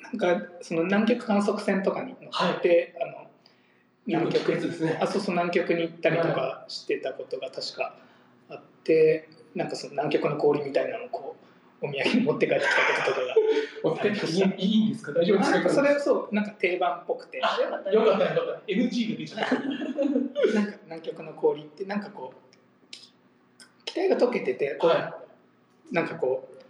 [0.00, 3.30] なんかその南極観測船とかに乗って、あの
[4.06, 4.98] 南極よく聞くやつですね。
[5.00, 7.94] あそうそう南極に行ったりとかしてたことが確か
[8.48, 11.31] あってなんかその南極の氷みたいなのをこう
[11.82, 13.20] お土産に持って帰ってきたこと
[13.90, 15.12] とかがいいいいんですか？
[15.12, 15.56] 大丈夫ですか？
[15.58, 17.40] なんかそれをそうなんか定番っぽくて。
[17.42, 18.26] あよかったよかった。
[18.72, 19.54] NG が出ちゃった。
[20.54, 22.36] なんか南極の氷ってなんかこう
[23.84, 25.18] 気体が溶けててこう、は
[25.90, 26.62] なんかこう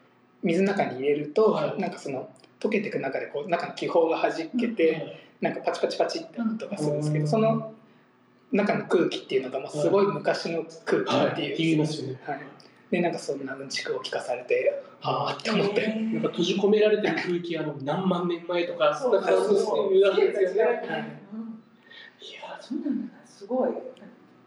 [0.46, 1.80] 水の中に入れると、はい。
[1.80, 7.28] なんかその溶けていく中でこう中の気泡が弾けて、なんかパチパチパチって音がするんですけど、うん。
[7.28, 7.74] その
[8.50, 11.54] 中の空気っていうのがもうすごい昔の空気っていう、はい。
[11.56, 12.20] 言いますよね。
[12.24, 12.40] はい
[12.92, 20.08] でなんかそんなうんちくを聞かされてああって思って、なんか閉じ込められてる空気あの何万年前とかそんな感じそうそういう。
[20.10, 20.62] わけですよね。
[20.62, 20.82] はい。
[20.84, 23.70] やそうなんだすごい。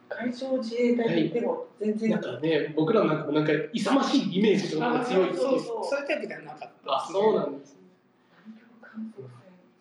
[0.08, 2.12] 海上自衛隊って言っても全然。
[2.12, 5.54] なんかね僕らなんかもなんか勇ましいイメージとかが強いですそう。
[5.56, 5.60] ね。
[5.60, 6.02] そうそう。
[6.02, 7.80] いうタイプではなかったあそうなんですね。
[8.46, 9.34] 南極観測船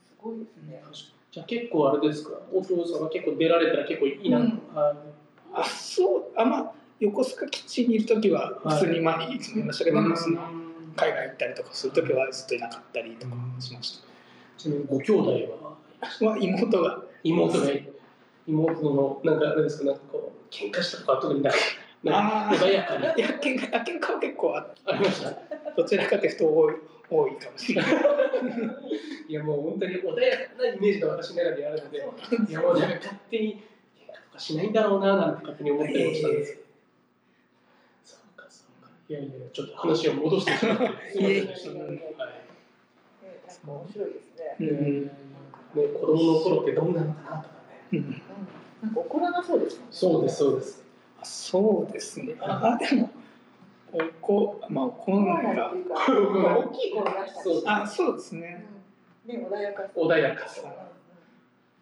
[0.08, 0.82] すごいですね。
[1.30, 2.30] じゃあ結構あれですか？
[2.50, 4.62] お父さんは結構出られたら結構いいな、うん。
[4.74, 4.94] あ
[5.52, 6.24] あそう。
[6.40, 6.72] あまあ
[7.04, 10.40] 横須賀基地にいる時は普通にまあいつもいましたけど、まあその
[10.96, 14.06] 海外行ったりとかする時はずっといなかったりとかしました、
[14.56, 15.76] ちなみにご兄弟は？
[16.32, 17.02] は妹が。
[17.22, 17.70] 妹が。
[17.70, 17.88] い
[18.46, 21.54] 妹のなんかあれですかなんかこう喧嘩したとかは特になく
[22.02, 22.58] なんかあー。
[22.58, 23.04] 穏やかに。
[23.04, 25.32] いや喧嘩あ喧嘩は結構あありました？
[25.76, 26.74] どちらかというと多い
[27.10, 27.94] 多いかもしれない。
[29.28, 31.98] いやもう本当に穏やかなイメージが私の中であるので、
[32.50, 33.62] いやもうなんか勝手に
[33.98, 36.63] 喧嘩とかしないんだろうななんて勝手に思ったりもしたんですけど。
[39.08, 41.70] いやいやちょっと話を戻してしまってすいませんでした。
[43.70, 44.56] 面白いですね。
[44.60, 45.10] うんね
[45.74, 47.88] 子供の頃ってどんなのかなとかね。
[47.92, 48.22] うんうん
[48.82, 49.84] なんか怒らなそうですね。
[49.90, 50.84] そうですそうです。
[51.22, 53.10] そうですねあでも
[53.92, 55.72] おこまあ怒んないか
[56.08, 57.82] 大きい声出した。
[57.82, 58.66] あそうですね
[59.26, 59.88] うんね穏やかさ。
[59.96, 60.62] 穏やかさ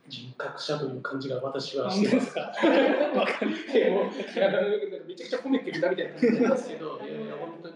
[0.09, 2.23] 人格者という感じが私は本してま。
[2.23, 2.27] す。
[2.29, 2.41] すか？
[2.41, 4.69] わかるでもいやなんか
[5.07, 7.75] めちゃくちゃ褒めてるなみたいな感じなんですけど、いやいや本当に。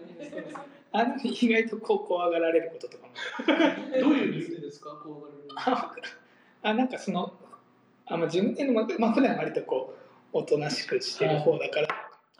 [0.91, 3.13] あの意外とこう怖がられることとかも。
[3.99, 4.91] どういう理由でですか？
[5.03, 5.55] 怖がられるの。
[5.61, 5.93] あ
[6.63, 7.31] あなんかその
[8.07, 9.93] あ、まあ、自分でのままあ普段割とこ
[10.33, 11.87] うおとなしくしてる方だから、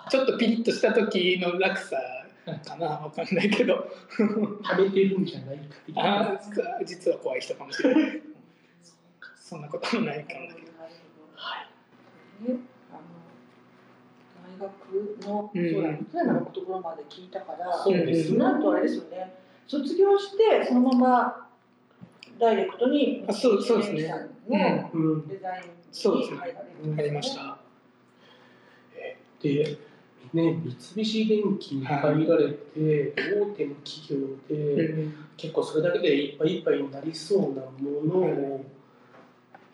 [0.10, 1.98] ちょっとピリッとした時の落差
[2.66, 2.88] かな。
[2.88, 3.90] わかんないけど。
[4.18, 5.64] 溜めてるんじゃないか。
[5.96, 8.22] あー実は怖い人かもしれない
[9.48, 10.68] そんなこともないかもだけど。
[11.36, 12.52] はい。
[12.52, 12.60] ね、
[12.92, 19.36] あの大学の、うんそうだね、のところまで聞いたから、そうですうんなんとあれですよね、
[19.66, 21.48] 卒業してそのまま
[22.38, 24.08] ダイレクトにあそうそうですね。
[24.10, 24.30] さん。
[24.50, 25.28] のうん。
[25.30, 26.38] デザインそうですね。
[26.84, 27.34] に入りまし。
[27.34, 27.58] た。
[29.42, 29.78] で、
[30.34, 30.62] ね、
[30.94, 35.14] 三菱電機に入られて、大手の企業うで、ん。
[35.38, 38.66] 結構それだけでいっぱいいっぱいになりそうなものを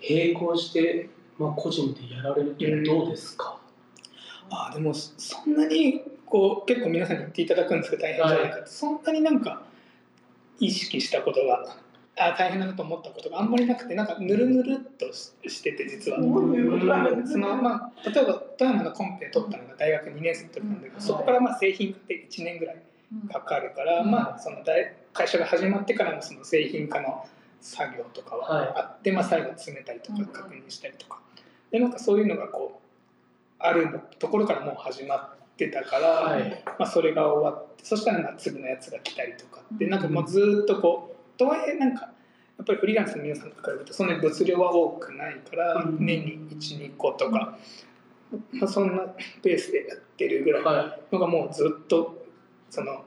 [0.07, 3.57] 並行して、まあ、個人でやられるどうですか、
[4.49, 9.63] あでもそんなにこう結構皆さんに言っていただくんですけど大変じゃないかって、はい、そんなになんか
[10.59, 11.77] 意識したことが
[12.15, 16.19] あ大変だなと思ったことがあんまりなくてなんかぬるぬるっとしてて実は。
[16.19, 22.77] そのまあ、例えば富山のコンペ取ったのが大学2年生の時なんだけど、そこからまあ製品化って1年ぐらい
[23.31, 27.25] かかるから、まあ、その大会社が始まってからのその製品化の
[27.63, 31.19] 作業とかはあって、まあ、最後詰めたりとか確認したりとか、
[31.71, 32.83] でなんかそういうのがこう
[33.57, 42.09] あるところからもう始まってたから、はい、まあ、それが終わってそしたらまあ次のやつが来たりとかってなんかもうずっとこうとはいえなんか
[42.57, 47.57] やっぱりフリーランスの皆さんと比べるとそんなに物量は多くないから年に12個とか、
[48.51, 49.03] まあ、そんな
[49.41, 50.63] ペースでやってるぐらい。
[51.11, 52.25] のがもうずっと
[52.69, 53.03] その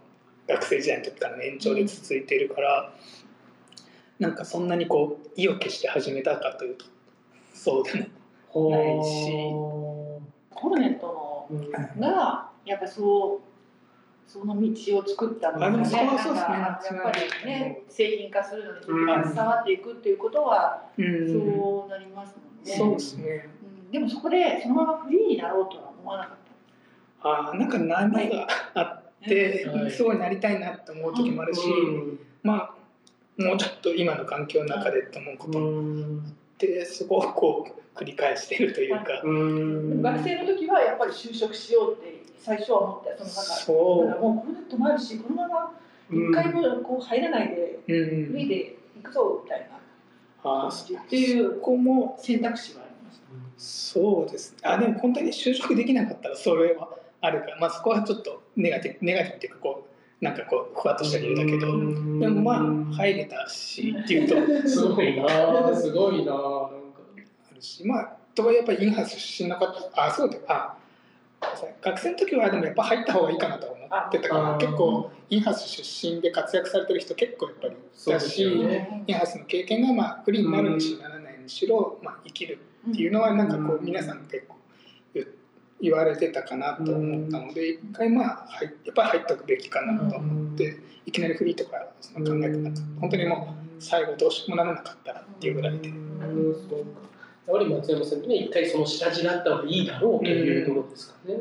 [0.49, 2.93] 学生時代の時からの延長で続いてるから
[4.19, 6.87] なんかそんなにこう意を決して始めたかというと
[7.53, 8.11] そうで
[8.55, 9.87] もないし。
[10.57, 13.41] コルネットのがやっぱそう
[14.27, 17.13] その道を作ったのがね、ねやっぱ
[17.45, 21.03] りね製品化するのに携わっていくっていうことは、そ
[21.87, 22.77] うなりますもんね。
[22.77, 23.49] そうですね、
[23.85, 23.93] うん。
[23.93, 26.37] でもそこでそのままフリーになろうとは思わなかっ
[27.23, 27.29] た。
[27.29, 32.26] ああなんか何があって、はい、すごいなりたいなって思う時もあるし、まあ
[33.39, 35.59] もうちょっと今の環境の中でって思うこと。
[35.59, 37.87] もあってそこをこう。
[37.97, 45.73] 繰り返しているというか、学生の時はやっぱり就職しようって最初は思ってその中だからもうこれだともあるしこのまま
[46.11, 49.77] 一回もこう入らないでフリーで行くぞみたいな。
[50.43, 53.25] 感じっていうこも選択肢はありました。
[53.59, 54.55] そうです。
[54.63, 56.89] あでも本当に就職できなかったらそれは
[57.21, 59.86] あるから、まあ、そこはちょっとネガティブネガティブっていうかこう
[60.21, 64.37] なんかこうふわっとした理由だけどでもまあ入れたしっていうと
[64.69, 65.77] すごいな。
[65.77, 66.71] すごいな
[67.55, 70.77] るしまあとはいえやっぱりインハウス出身の方あそうだあ
[71.83, 77.77] 学生の時はでもやっぱ入った方がいいかなと思ってたから結構インハウス出身で活躍されてる人結構やっぱり
[78.13, 82.59] だし、ね、インハウスの経験がまあフリーになるにしならないにしろ、まあ、生きる
[82.91, 84.56] っていうのはなんかこう皆さん結構
[85.81, 91.79] 言われてたかなと思ったので一回まあやっぱり入っておくべきかなと思っていきなりフリーとか
[92.15, 93.01] 考えてなかった。
[93.01, 95.89] 本当にもう最後どうしようもならなかったらっていうぐらいで。
[95.89, 101.37] やっぱり松山さんには一回その下地があった方がいいだろうというところですかね。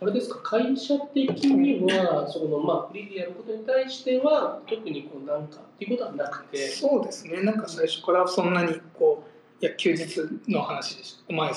[0.00, 6.68] あれですか会社的にはそのまあフリーでやることに対しては特にこうなんかっていうことはなくて。
[6.68, 7.42] そうですね。
[7.42, 9.31] なんか最初からそんなにこう
[9.62, 11.32] いや休日の話でした。
[11.32, 11.52] まあ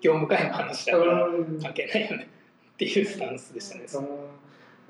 [0.00, 1.28] 業務会の話だから。
[1.62, 2.28] 関係ないよね。
[2.72, 3.84] っていうスタンスでしたね。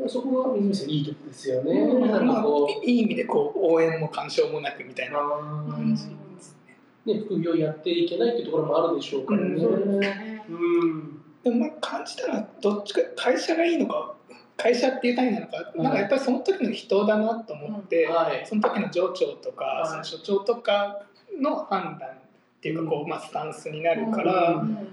[0.08, 1.84] そこが水見さんいいとこですよね。
[1.98, 2.44] まあ、
[2.84, 6.08] いい意味でこう応援も干渉もなくみたいな感じで
[6.40, 6.56] す
[7.04, 7.14] ね。
[7.14, 10.44] ね、副業やっていけないっていうところもあるでしょうからね。
[10.48, 10.52] う
[10.86, 14.14] ん、でもまあ感じたらどっちか会社がいいのか
[14.56, 21.02] 会社っていう単位なのか、なんかやっぱりその時の人だなと思って、はい、その時の上長とか、はい、その所長とか
[21.40, 22.19] の判断
[22.60, 24.88] っていうかこう、まあ、スタンスになるから、うん、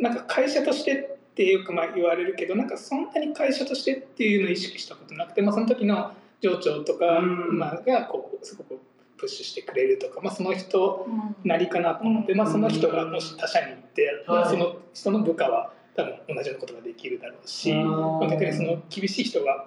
[0.00, 8.78] なんか会社としてってよくまあ言われるけどなんかそんなに会社としてっていうのを意識したことなくて、まあ、その時の上長とか、まあ、がこうすごく
[9.16, 11.06] プッシュしてくれるとか、まあ、その人
[11.42, 19.66] なりかなと思って、まあ、その人がもし他社に行って、まあ、その人の部下は多分同じようなことができるだろうし、まあ、逆にその厳しい人が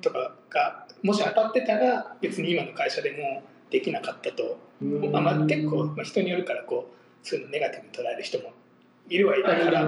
[0.00, 3.42] とかがもし当たってたら別に今の会社でも
[3.74, 8.52] できなかったと、まあ、まあ結構、まあ、人によるからこうそういうのネガティブに捉える人も
[9.08, 9.84] いるはいるから。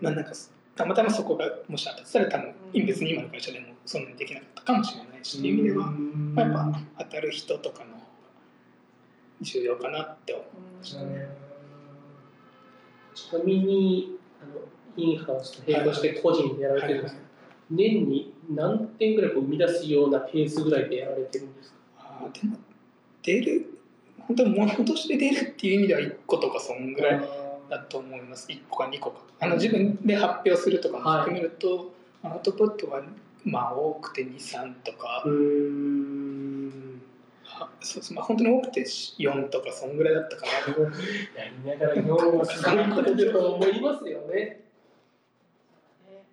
[0.00, 0.32] まあなんか
[0.76, 8.02] たまたまそこがもし当たってたら多分別に今の会社でもそんなにできなかったかもしれないしっていう意味では、まあ、やっぱ当たる人とかの
[9.40, 10.46] 重要かなって思い
[10.78, 11.28] ましたね。
[13.14, 14.60] ちなみにあの
[14.96, 17.26] インハウスと並行して個人でやられてるんですけど、
[17.70, 21.76] 年に何点ぐらいこう生み出すようなペースぐらいでやられてるんですか？
[22.20, 22.56] あでも
[23.22, 23.66] 出る
[24.26, 27.44] 本当に物として出るっていう意味では1個とかそんぐらい。
[27.68, 28.48] だと思います。
[28.48, 29.20] 1個か2個か。
[29.40, 31.92] あの自分で発表するとかも含めると、
[32.22, 33.02] はい、アウトプットは
[33.44, 35.22] まあ多くて23とか。
[35.26, 37.02] うん。
[37.80, 40.50] そうですまあ本当に多くて4とかそんぐらいだったかな。
[41.42, 44.64] やりながら4はすごいことだと思いますよね。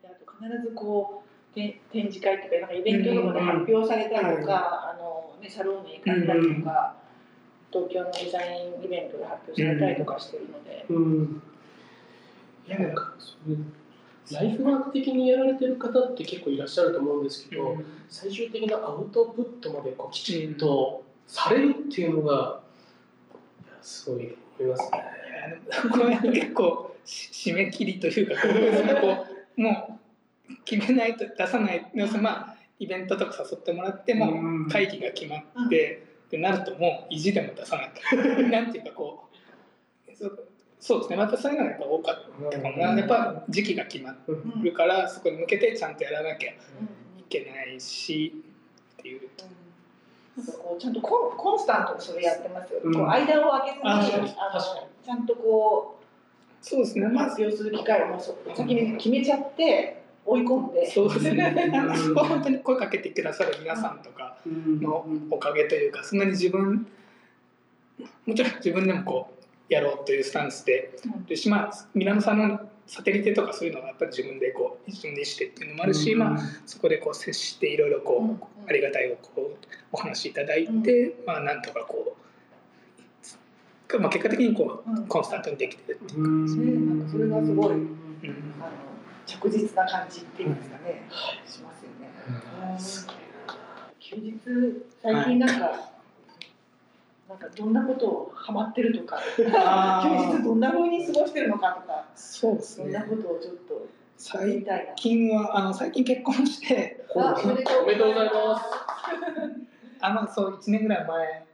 [0.04, 1.21] あと必ずこう
[1.54, 7.02] 展示会とかなんかイベントとかで発表されたりとか、あのね、サロンに行かれたりとか。
[7.72, 10.86] 東京のデザインイベントで発表されたりとかしてるので。
[10.89, 11.41] うん、
[12.68, 13.14] いやなんか
[14.32, 22.60] ライフワーク的にやられてる方って結構いらっしゃると思うんですけど、うん、最終的なアウトプットまでこうきちんとされるっていうのが、
[23.82, 25.04] すごい見ますね。
[25.91, 28.47] これ結構し締め切りというか
[29.56, 30.01] もう
[30.66, 34.36] 決めないと出さない要するにまあイベントとか誘ってもらってもう
[34.66, 34.70] ん。
[34.70, 37.91] 会議が決まって、ってなるともう意地でも出さない
[38.36, 39.24] と なんていうかこ
[40.10, 40.47] うそう
[40.80, 41.18] そうですね。
[41.18, 42.97] またそういうのがやっぱ多かったかな。
[42.97, 44.16] やっぱ時期が決ま
[44.64, 46.56] るからそこに向けてちゃんとやらなきゃい
[47.20, 47.24] うん。
[47.30, 48.34] けないし
[48.93, 49.30] っていう
[50.38, 52.93] なんかこうちゃんとコンコンスタントにそれやってますよ、うん。
[52.93, 54.20] こう間を空けずにああ確か
[54.76, 54.82] に。
[54.82, 55.99] のちゃんとこ
[56.62, 57.06] そうですね。
[57.06, 60.92] うまあ活用する機会をもうそ先に決めちゃって追い込んで。
[60.92, 61.52] そうですね。
[61.52, 66.88] なんかうんそこは本当に声かけてくださる皆さんとかのおかげというかそんなに自分
[68.26, 69.34] もちろん自分でもこ
[69.70, 70.98] うやろうというスタンスで。
[71.06, 71.26] うん。
[71.26, 82.16] でしまあミラノさんのサテリテとかそういうのがやっぱり自分でこう自分でしてっていうのもあるし、まあ、そこでこう接していろいろこう、うんありがたいをこうお話しいただいて、まあなんとかこ
[83.94, 86.46] う、まあ、結果的にこうコンスタントにできてるっていううん。
[86.46, 87.74] 感じ、ねなんかそれがすごい。
[87.74, 87.84] うん。
[88.60, 88.91] あの
[89.40, 91.08] 着実な感じっていうんですかね、
[91.46, 92.10] しますよね。
[94.00, 94.34] 休日
[95.02, 95.56] 最近なんか、
[97.30, 99.44] なんかどんなことをハマってるとか、休
[100.38, 104.94] 日どんな風に過ごしてるのかとか、そうですそんなねことをちょっと最みたいな。
[104.96, 107.86] 近はあの最近結婚してあおめでとう。
[107.86, 108.66] ございます。
[110.02, 111.46] あまあそう1年ぐらい前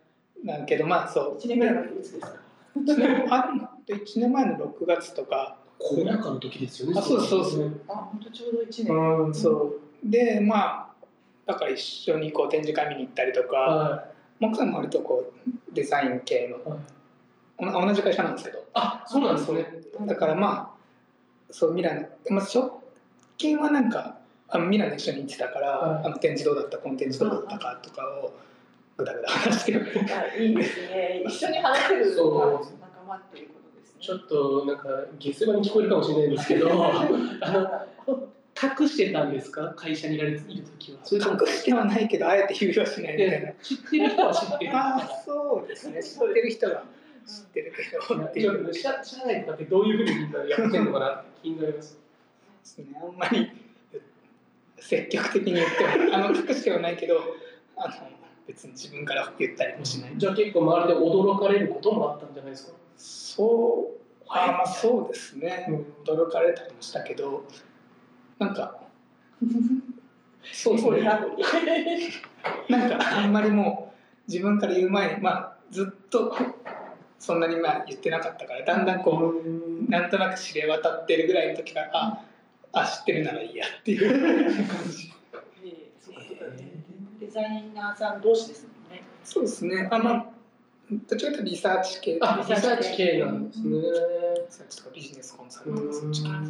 [0.43, 1.36] なんけどまあそう。
[1.38, 2.30] 一年ぐらい前いつですか？
[2.75, 6.99] 一年あ1年前の6月とかコロナ禍の時ですよね。
[6.99, 8.95] あそうそうそうあ、本当ちょうど一年。
[8.95, 10.88] うん、そうでまあ
[11.45, 14.05] だから一緒にこう展示会見に行ったりとかは
[14.41, 16.69] 奥さんも割とこうデザイン系のい。
[16.69, 16.80] はい
[17.59, 19.65] お同じ会社なんですけどあ、そうなんですね。
[20.05, 20.78] だからまあ
[21.51, 22.84] そうミラノ、まあ、直
[23.38, 24.17] 近はなんか
[24.49, 28.34] あミラノ一緒に行ってたから、はいあの展示どうだったこの展示どうだったかとかを
[28.95, 31.23] ぐだぐだ話してるあいいですね。
[31.25, 33.49] 一緒に話せるそう仲間っていう。
[33.99, 34.87] ちょっとなんか
[35.19, 37.05] 下世話に聞こえるかもしれないんですけど、あ
[38.07, 38.27] の
[38.79, 39.73] 隠してたんですか？
[39.75, 40.99] 会社にいられている時は。
[41.41, 44.71] 隠してはないけどあえて言うはしないみたいなで知ってる人は知ってる。
[44.75, 46.83] ああそうですね知ってる人は
[47.25, 47.73] 知ってる
[48.31, 51.09] けどっ社社内とかってどういうふうにみんなやってんのかな？
[51.15, 51.97] って気になります。
[51.97, 52.01] で
[52.63, 53.51] すねあんまり
[54.79, 57.19] 積極的に言ってもあの隠してはないけど
[57.75, 57.93] あの
[58.47, 62.73] 別に自分から言ったりもしないじゃあ結構周りで驚かれることもあったんじゃないですか？
[62.97, 63.97] そう
[64.29, 65.85] あまあそうですね、うん。
[66.03, 67.45] 驚かれたりもしたけど。
[68.39, 68.79] なんか
[70.51, 71.01] そうですね。
[72.69, 72.87] な。
[72.87, 73.93] んかあんまりも
[74.27, 76.35] う自分から言う前にまあずっと
[77.19, 82.23] そんなにまあ言ってなかったからだんだんこうなんとなく知れ渡ってるぐらいの時からあ
[82.73, 84.67] あ知ってるならいいやっていう。
[84.67, 85.13] 感じ
[87.19, 89.03] デザイナーさん同士ですもんね。
[89.23, 89.87] そうですね。
[89.91, 90.25] あまあ
[90.89, 93.77] どっちかというとリサーチ系あ、リサーチ系なんですね。
[93.77, 93.83] リ
[94.49, 96.43] サーチとかビジネスコンサルとかそっち系なん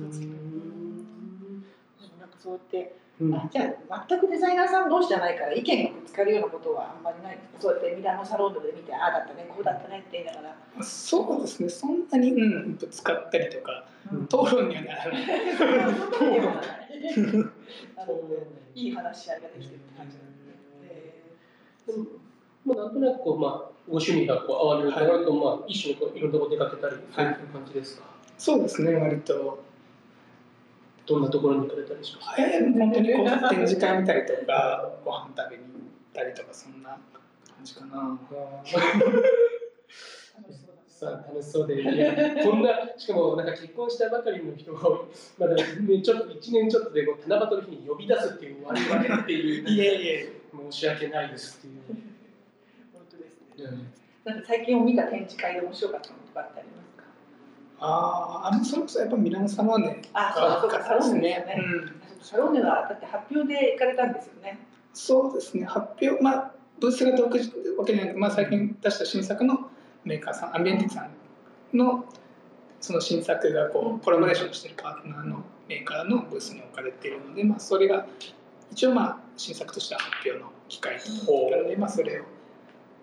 [2.29, 10.41] かそうやって、うんあじゃあ全くデザイナーさん同士じゃないから意見がぶつかるようなことはあんまりないですかそうやってミラノサロンドで見てああだったねこうだったねって言いなが
[10.77, 10.83] ら。
[10.83, 15.23] そうですねそんなに、うん、ぶつかったりとかうん討論にはならない
[18.75, 22.05] いい話し合いができてるって感じなんですね。
[22.65, 28.03] まあ、なんとなくこう、まあ、ご趣味がこう合われると、はい割とまあ一緒にこういろんなとこ出かけたり、そういう感じですか？
[28.37, 29.63] そうですね割と
[31.05, 32.35] どんなところに行かれたりしますか？
[32.37, 35.71] えー本当にこう展示会見たりとかご飯食べに行っ
[36.13, 36.99] たりとかそんな感
[37.63, 38.81] じかな楽しそう
[40.67, 45.07] ださあ楽しそうで、いやこんな、しかもなんか結婚したばかりの人を、
[45.37, 50.33] まだね、ちょっと1年ちょっとでもう七夕の日に呼び出すっていう我々っていう、いえいえ
[50.71, 52.06] 申し訳ないですっていう。
[54.25, 57.03] なんか最近見た展示会で面白かったのとかってありますか？
[57.79, 61.45] あーあのそれこそやっぱミラノサローネあ、そうか、サロンですね。
[61.57, 62.01] うん。
[62.21, 64.59] サロンではだって発表で行かれたんですよね。
[64.93, 65.65] そうですね。
[65.65, 69.69] 発表まあブースが独自わけじゃなくて、まあ、最近出した新作の
[70.03, 71.07] メーカーさんアンビエンティックさ
[71.73, 72.05] んの
[72.79, 78.05] その新作がこうコラボレーションしているパートナーのメーカーのブースに置かれているので、まあ、それが
[78.71, 82.23] 一応まあ新作としては発表の機会なので、まあ、それを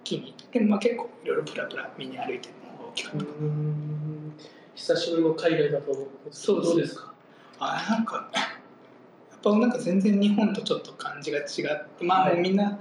[0.04, 0.34] 機に。
[0.52, 3.24] でもまあ結構いろいろプラプラ見に歩いてるのが大きかった。
[3.24, 3.36] かな、
[4.74, 7.12] 久しぶりの海外だとそうですどうですか？
[7.58, 11.44] あなんかやっぱなんか全然日本とちょっと感じが違っ
[11.98, 12.78] てまあもうみんな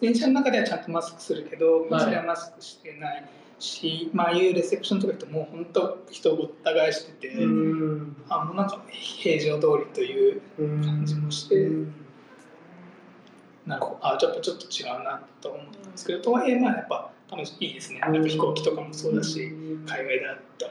[0.00, 2.00] 電車の中ではちゃんとマスクするけど、はい。
[2.04, 3.24] それはマスクしてない
[3.58, 8.16] し、まあいうレセプションとか行くともう本当人をごった返してて、うん。
[8.28, 10.42] あもうなんか平常通りという
[10.84, 11.70] 感じもして、
[13.66, 17.98] なんかあちょっとちょっと違うなと思ったんですけどとはいえまあやっぱた楽しいいですね。
[18.00, 19.40] なんか飛行機とかもそうだし
[19.86, 20.66] 海外だと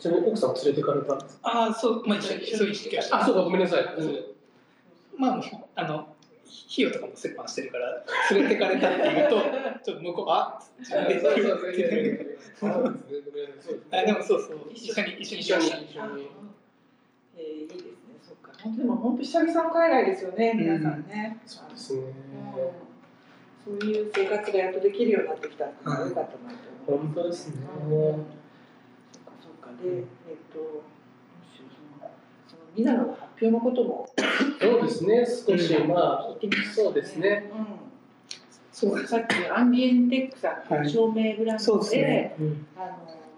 [0.00, 1.48] ちなみに奥さん連れてかれたんですか？
[1.48, 3.20] ああそうまあ一緒に一緒にしてきました。
[3.22, 3.84] あそうかごめんなさい、
[5.16, 5.40] まあ
[5.76, 5.94] あの
[6.72, 9.36] 費用とかも折半してるから連れてかれたっていうと
[9.84, 12.36] ちょっと向こうあ自分でそうそうそう言って
[13.92, 16.28] あでもそうそう一緒に一緒に一緒にしまし一緒に
[17.36, 17.90] えーいいですね。
[18.22, 18.49] そっか。
[18.62, 20.54] 本当でも本当久々の海外ですよね。
[20.54, 21.38] 皆さんね。
[21.46, 22.02] そうですね。
[23.66, 23.78] うん。
[23.78, 26.68] そういう生活がやっとできるようになってきたのは良かったなと思います。
[26.86, 27.54] 本当ですね。
[29.12, 29.82] そっかそっか。
[29.82, 30.04] で、えっ
[30.52, 30.82] と、
[32.48, 34.08] そのミナノの発表のことも。
[34.60, 35.26] そうですね。
[35.26, 35.88] 少しうん。
[35.88, 37.50] まあ聞いてみそうですね。
[37.54, 37.66] うん。
[38.72, 42.36] そうさっきアンビエンテックさんのはい照明ブランそうドで、ですね。
[42.40, 42.86] うんあの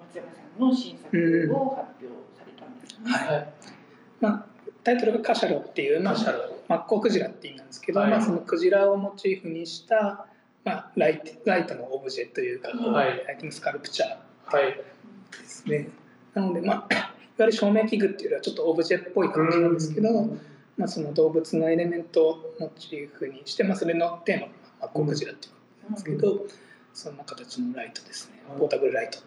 [0.07, 2.07] 松山さんの新作を発表
[2.39, 3.13] されたんですね。
[3.13, 3.37] はい。
[3.37, 3.53] はい。
[4.21, 4.52] まあ、
[4.85, 8.11] タイトルがカシャロっていう、マッコウクジラって意味なんですけど、はい。
[8.11, 10.27] まあ、そのクジラをモチーフにした、
[10.65, 14.75] まあ、ライトライトのオブジェというか、こうはいライトのスカルプチャーはい。
[14.75, 14.83] で
[15.47, 15.89] すね。
[16.35, 20.09] なので、まあ、 いわゆる照明器具っていうよりはちょっとオブジェっぽい感じなんですけど、
[20.77, 25.51] まあ、その動物のエレメントをモチーフにして、まあ、それのテーマがマッコウクジラってい
[25.89, 26.47] うんですけど、
[26.95, 28.43] そんな形のライトですね。
[28.49, 29.19] はいポータブルライト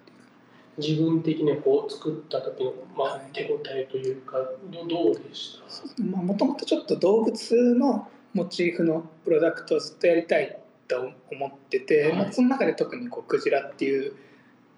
[0.77, 3.21] 自分的にこう作った時のまはい。
[3.21, 4.37] あ手応えというか
[4.71, 5.61] どどうでし
[5.97, 6.03] た？
[6.03, 12.13] まあもともとちょっと動物のモチーフのプロダクトをずっとやりたいと思ってて、はい。
[12.13, 14.13] まあ、その中で特にこうクジラっていう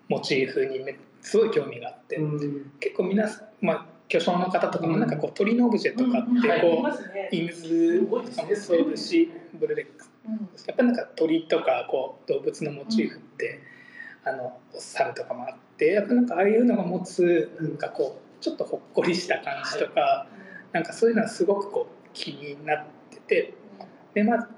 [0.07, 2.71] モチーフにめすごい興味があって、うん。
[2.79, 7.29] 結構皆さん、まあ、巨匠の方とかもなんかこう鳥のオブジェとかってはいこう、いますね。
[7.31, 10.11] インズとかもそうですしブルレックス。
[10.27, 13.61] うんやっぱなんか鳥とかこう動物のモチーフって、
[14.27, 20.27] あの猿とかもあってやっぱなんかああいうのが持つなんかこうちょっとほっこりした感じとか、
[20.71, 23.53] なんかそういうのはすごくこう気になってて
[24.13, 24.49] でまあ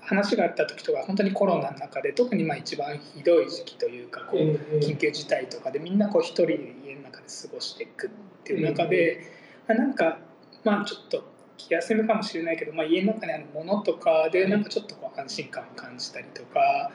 [0.00, 4.78] 話があった時とか本当にコロナの中で特にまあ一番ひどい時期というかこうええ。
[4.80, 8.10] 緊急事態とかでみんなこう一人で家の中で過ごしていくっ
[8.44, 9.20] ていう中で、
[9.68, 10.18] まあなんか
[10.64, 11.24] まあちょっと
[11.56, 16.90] 気休めかもしれないけど、まあ、家の中にあるものとかでなんかちょっとこう安心感を感じたりとか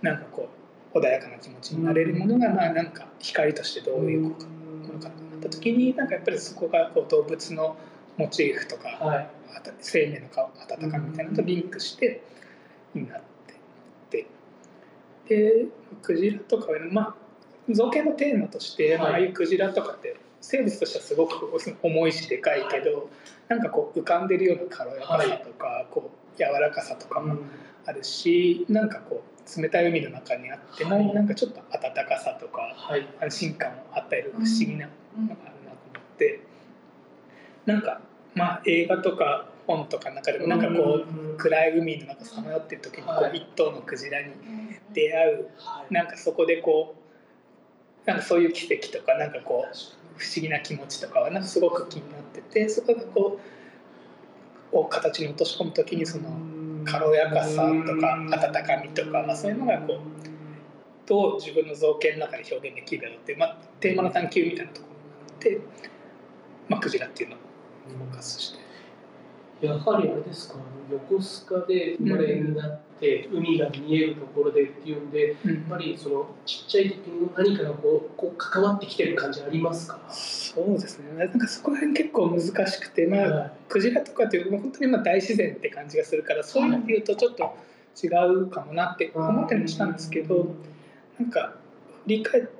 [0.00, 0.61] なんかこう
[0.94, 7.76] 穏やかな気持ちになれるものがまあなんか光としてどういう効果ものかと思った時になんかやっぱりそこがこう動物の
[8.16, 9.30] モチーフとかはい。
[9.80, 12.22] 生命の顔温かみみたいなのとリンクして
[12.94, 13.54] になって
[14.10, 14.26] て。
[15.28, 15.66] で
[16.02, 17.14] クジラとかはまあ
[17.70, 21.48] 造形のテーマとして、まあ、ああいうクジラとかって生物としてはすごく
[21.82, 23.08] 重いしでかいけど
[23.48, 27.36] なんかこう浮かんでるような軽やかさとか、こう柔らかさとかも
[27.84, 31.14] あるしなんかこう冷たい海の中にあっても、はい。
[31.14, 33.06] なんかちょっと温かさとかはい。
[33.20, 36.40] 安心感を与える不思議なのがあるなと思って、
[37.66, 38.00] なんか
[38.34, 43.32] まあ映画とか本とかの中でもなんかこう暗い海の中さまよってる時にこはい。
[43.32, 44.32] う一頭のクジラに
[44.92, 45.50] 出会う。
[45.58, 45.94] はい。
[45.94, 46.94] なんかそこでこ
[48.06, 49.76] うなんかそういう奇跡とかなんかこう
[50.16, 53.38] 不思議な気持ちとかはなんかすごく気になっててそこがこ
[54.72, 56.30] うを形に落とし込む時にその
[56.84, 58.16] 軽やかさとか
[58.48, 59.98] 温かみとかまあそういうのがこう
[61.06, 65.60] どう自分の造形の中で表現できるだろうっていう、まあ、テーマの探求みたいなところがあって、
[66.68, 67.38] まあ、クジラっていうのを
[67.88, 68.61] フォーカスして。
[69.62, 70.56] やはりあれですか
[70.90, 79.98] 横須賀で生まれになって、海が見えるところでっていうんでやっぱりそのちっちゃい時に何かがこうこう関わってきてる感じありますか？
[80.10, 81.24] そうですね。
[81.24, 83.52] なんかそこら辺結構難しくて、まあはい。
[83.68, 87.56] クジラとかっていう本当にまあ大自然って感じがするからそういうので言うとちょっと
[88.02, 90.54] 違うかもなって思ったりもしたんですけど
[91.18, 91.54] なんか
[92.04, 92.50] 振り返って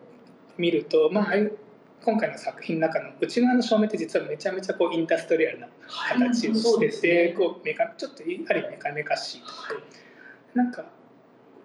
[0.59, 1.59] みると、まあ、ああいう
[2.05, 5.69] 今回の作品の中の内側の照明って実はめちゃめちゃこうインダストリアルな
[6.09, 9.53] 形をしてですねてこうメカちょっとある意味メカメカしいとか
[10.55, 10.85] なんか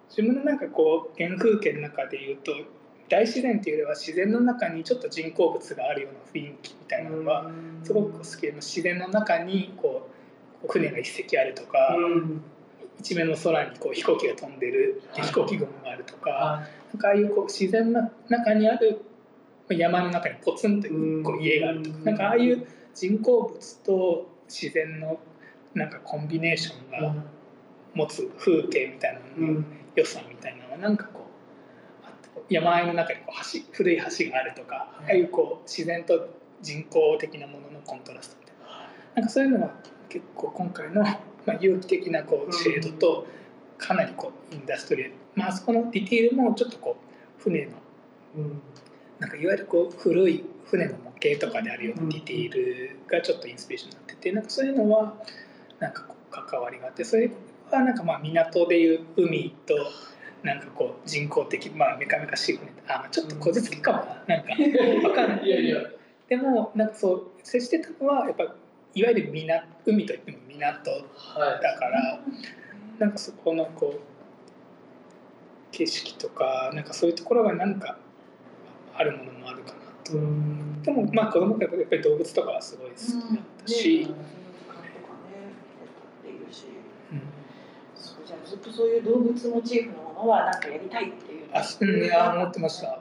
[0.08, 2.52] 自分のなんかこう原風景の中で言うと
[3.08, 7.50] 大自然っていうよりは自然の中にちょっと人工物があるような雰囲気みたいなのが
[7.82, 10.08] すごく好きで自然の中にこ
[10.64, 12.42] う船が一隻あるとか、うん
[13.00, 15.26] 一面の空にこう飛行機が飛んでるはい。
[15.26, 19.00] 飛行機雲があるとか、あなんかああいうこう自然の中にある
[19.74, 22.04] 山の中にポツンというこう家があるとか、うん。
[22.04, 25.18] なんかああいう人工物と自然の
[25.74, 27.14] なんかコンビネーションが
[27.94, 29.64] 持つ風景みたいなのの
[29.94, 31.26] 良さみたいなのはなんかこ
[32.36, 36.28] う山あいの中にこう橋古い橋があるとかああいうこう自然と
[36.62, 38.58] 人工的なもののコントラストみたいな。
[39.14, 39.70] なんかそういうのは
[40.08, 43.26] 結構今回の、まあ、有機的なこうシェードと
[43.76, 47.72] かなりこうインダストリアル、まああそこのディティールもちょっとこう船の
[48.36, 48.62] うん
[49.18, 55.14] なんかいわゆるこう古い船の模型とかであるようなディティールがちょっとインスピレーションになっててなんかそういうのは
[55.80, 57.30] なんかこう関わりがあってそれ
[57.70, 59.74] はなんかまあ港でいう海と
[60.42, 65.46] なんかこう人工的まあメカメカしい船あちょっとこじつけかもななんかわかんない。
[65.46, 65.78] いやいや
[66.28, 72.20] でもなんかそう接してたのはやっぱいわゆる港海といっても港だから
[72.98, 74.00] なんかそこのこう
[75.72, 77.98] 景色とかなんかそういうところがなんか
[78.98, 80.12] あるものもあるかなと。
[80.12, 84.08] いうんでもまあ子供がやっぱり動物とかはすごい好きだったし、
[86.48, 86.64] うし
[87.94, 91.48] そうじゃあずっとそういう動物モチーフのものはなんかやりたいっていう。
[91.52, 92.88] あうんいや思ってました。
[92.88, 93.00] うん。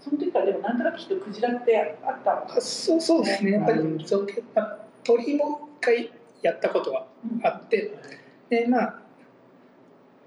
[0.00, 3.52] その時からでもなんとなくきっとクジラってあったのあそうそうですね。
[3.52, 6.12] やっぱり造形、まあ、鳥も一回
[6.42, 7.06] やったことが
[7.42, 7.92] あって。
[8.48, 9.00] でまあ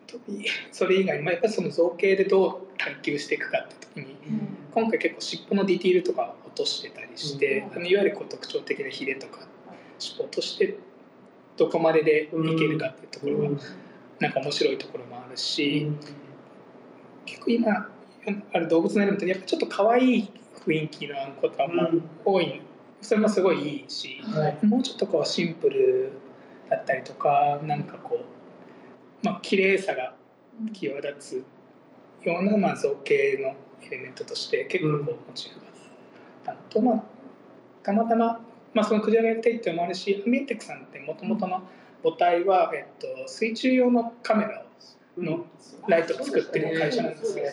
[0.08, 4.16] 鳥それ以外にもやっぱりその造形でどう探求していくかって時に
[4.72, 7.78] 今回結構尻尾のディティールとか落としてたりして、うん。
[7.78, 9.48] あのいわゆるこう特徴的なヒレとか
[10.00, 10.78] 尻尾落として
[11.58, 13.62] どこまででいけるかっていうところが
[14.20, 15.92] なんか面白いところもあるし、
[17.26, 17.90] 結構今
[18.54, 20.30] ある動物のエレメントにやっぱちょっと可愛い
[20.66, 22.62] 雰囲気のことはもう多い、
[23.02, 24.66] それもすごいいいしはい。
[24.66, 26.12] もうちょっとこうシンプル
[26.70, 30.14] だったりとかなんかこうまあ綺麗さが
[30.74, 31.46] 際立つ
[32.32, 33.56] ようなまあ造形の
[33.86, 35.60] エレメントとして結構こうモチーフ
[36.46, 37.04] があのと、まあ、
[37.84, 38.40] たまたま、
[38.74, 41.62] まあ、そのクジラがやりたいっていうのもあるしアミエテックさんってもともとの
[42.04, 44.68] 母体は、えっと、水中用のカメラを
[45.22, 45.46] の
[45.88, 47.46] ライトを作ってる会社なんですよ。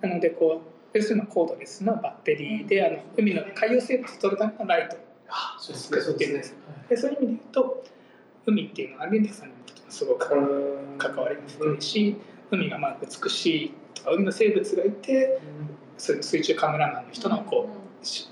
[0.00, 0.62] なのでこ
[0.94, 4.96] う要するにコードレスのバッテリーであの海の海洋生物を撮るためのライト
[5.28, 6.54] あそうです作ってるんです
[6.88, 7.84] でそういう意味で言うと
[8.46, 12.16] 海っていうのはアミエテックさんにとってもすごく関わりも深いし
[12.50, 13.74] 海がまあ美しい
[14.06, 15.40] 海の生物がいて
[15.98, 17.68] そういう水中カメラマンの人のこ
[18.02, 18.28] うし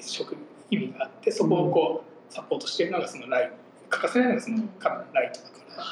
[0.00, 0.36] 職
[0.70, 3.54] 意味があってそこをこうサポートしているのがそのライト。
[3.90, 5.84] 欠かせないのがそのカメラライトだから。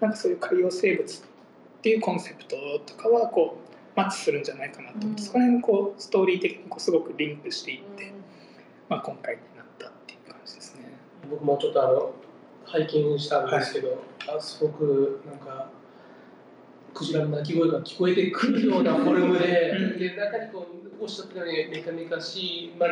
[0.00, 1.20] なんかそういう海洋生物っ
[1.82, 2.56] ていうコンセプト
[2.86, 5.26] とかはこうマッチするんじゃないかなと思って、うん。
[5.26, 8.12] そこら辺こうストーリー的にこうすごくリンクしていって、
[8.88, 10.94] まあ、今回になったっていう感じですね。
[11.30, 12.12] 僕もちょっとあの
[12.64, 14.02] 拝見したんですけど、
[14.34, 15.68] あすごくなんか
[16.94, 19.70] クジラの鳴き声が聞こえてくるようなフォルムで。
[19.70, 19.98] うん。
[19.98, 20.66] で中にこ
[21.00, 22.88] うおっしゃったようにメカメカしい、まあ、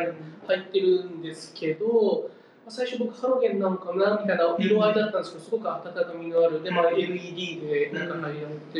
[0.47, 2.29] 入ってるんですけど、
[2.65, 8.79] まあ最初僕ハロゲンなのかなみたいな色合いだったんですけどすごく温かみのあるで、まあ、LED でなんか入りって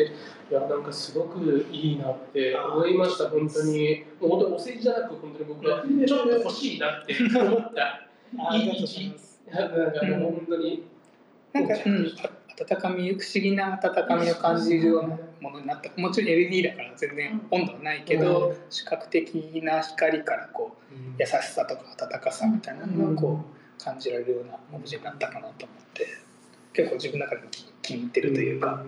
[0.51, 4.05] いやなんかすごくいいなって思いました本当に。
[4.20, 8.09] もう本当にお世辞じゃなく本当に僕はちょっと欲しいなって思った。
[8.38, 9.41] ありがとうございます。
[9.51, 10.84] なんか本当に、
[11.53, 12.30] なんか、うん、あ
[12.60, 15.89] 温かみ不思議な温かみを感じるようなものになった。
[16.01, 18.57] もちろん LED だから全然温度はないけど、うん。
[18.70, 23.45] 視覚的な光からこう優しさとか温かさみたいなのをこ
[23.80, 26.07] う感じられるようなオブジェになったかなと思って
[26.74, 28.84] 結構自分の中でも気気に入ってるというか、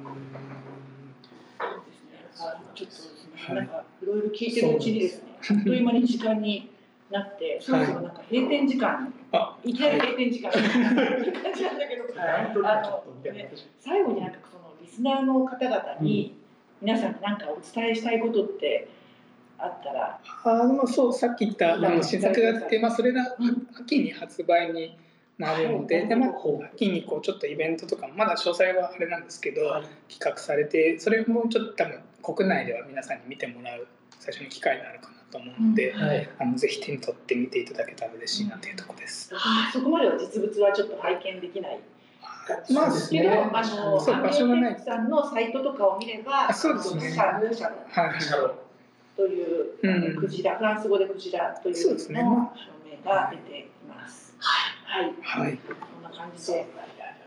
[2.38, 2.89] あちょっ
[3.47, 6.72] となんかいろいろ聞いてるうちにですね、 あっという間に時間に
[7.09, 9.20] なって、そろそろなんか閉店時間に、あ
[9.63, 10.51] いきなり閉店時間。
[10.51, 16.36] に、いう感じなんだけど、なんとなくちょっとみたいな最後になんかそのリスナーの方々に、
[16.82, 18.89] 皆さんに何かお伝えしたいことって
[19.57, 24.97] あったら、あのそうさっき言ったあうんの新作があって、まあ、それがうん秋に発売に
[25.38, 26.07] なるので,、はい。
[26.09, 26.32] でまあ、
[26.73, 29.84] 秋にこうちょっとイベントとかまだ詳細はあれなんですけど、はい。
[30.09, 31.99] 企画されてそれもちょっと多分
[32.36, 33.88] 国内では皆さんに見てもらう
[34.19, 39.32] 最初の機会になるかなと思うので、はい、あのぜひ手に取って見ていただけたら嬉しいなというところです。
[39.71, 41.79] そこまでは実物はちょっと拝見できない。
[42.73, 44.79] まあですけど、ねあの、そう場所がない。
[44.79, 47.11] さんのサイトとかを見れば、あそうですね。
[47.11, 48.55] シャルシャルはい、シャロ
[49.15, 50.15] という、うん。
[50.17, 52.23] クジラ、フランス語でクジラというそうですね。
[52.23, 52.71] の証
[53.05, 54.36] 明が出ています。
[54.39, 55.57] はい、はい。
[55.57, 56.67] こんな感じで。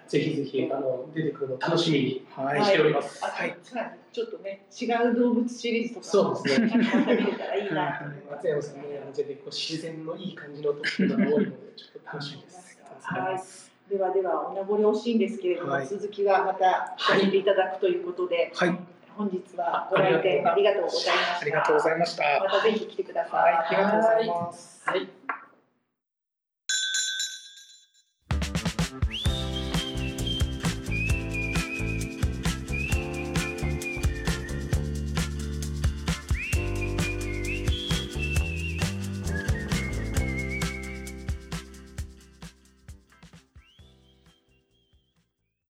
[0.08, 3.24] ぜひぜひあの出てくるの楽しみにはいしております。
[3.24, 8.46] はいさらにちょっとね、違う動物シリーズとかそうですね見れたらいいなと思います。
[8.46, 8.82] 松山さんね、
[9.12, 12.78] 全然こう自然のいい感じのトップが多いので、ちょっと楽しみです。
[13.02, 18.78] はい、ではではお名残惜しいんですけれども、はい続きはまた聞かせていただくということで、はい、
[19.16, 21.40] 本日はご来店ありがとうございました。
[21.40, 22.22] ありがとうございました。
[22.44, 23.42] またぜひ来てください。
[23.42, 24.82] はい、ありがとうございます。
[24.86, 25.08] はい。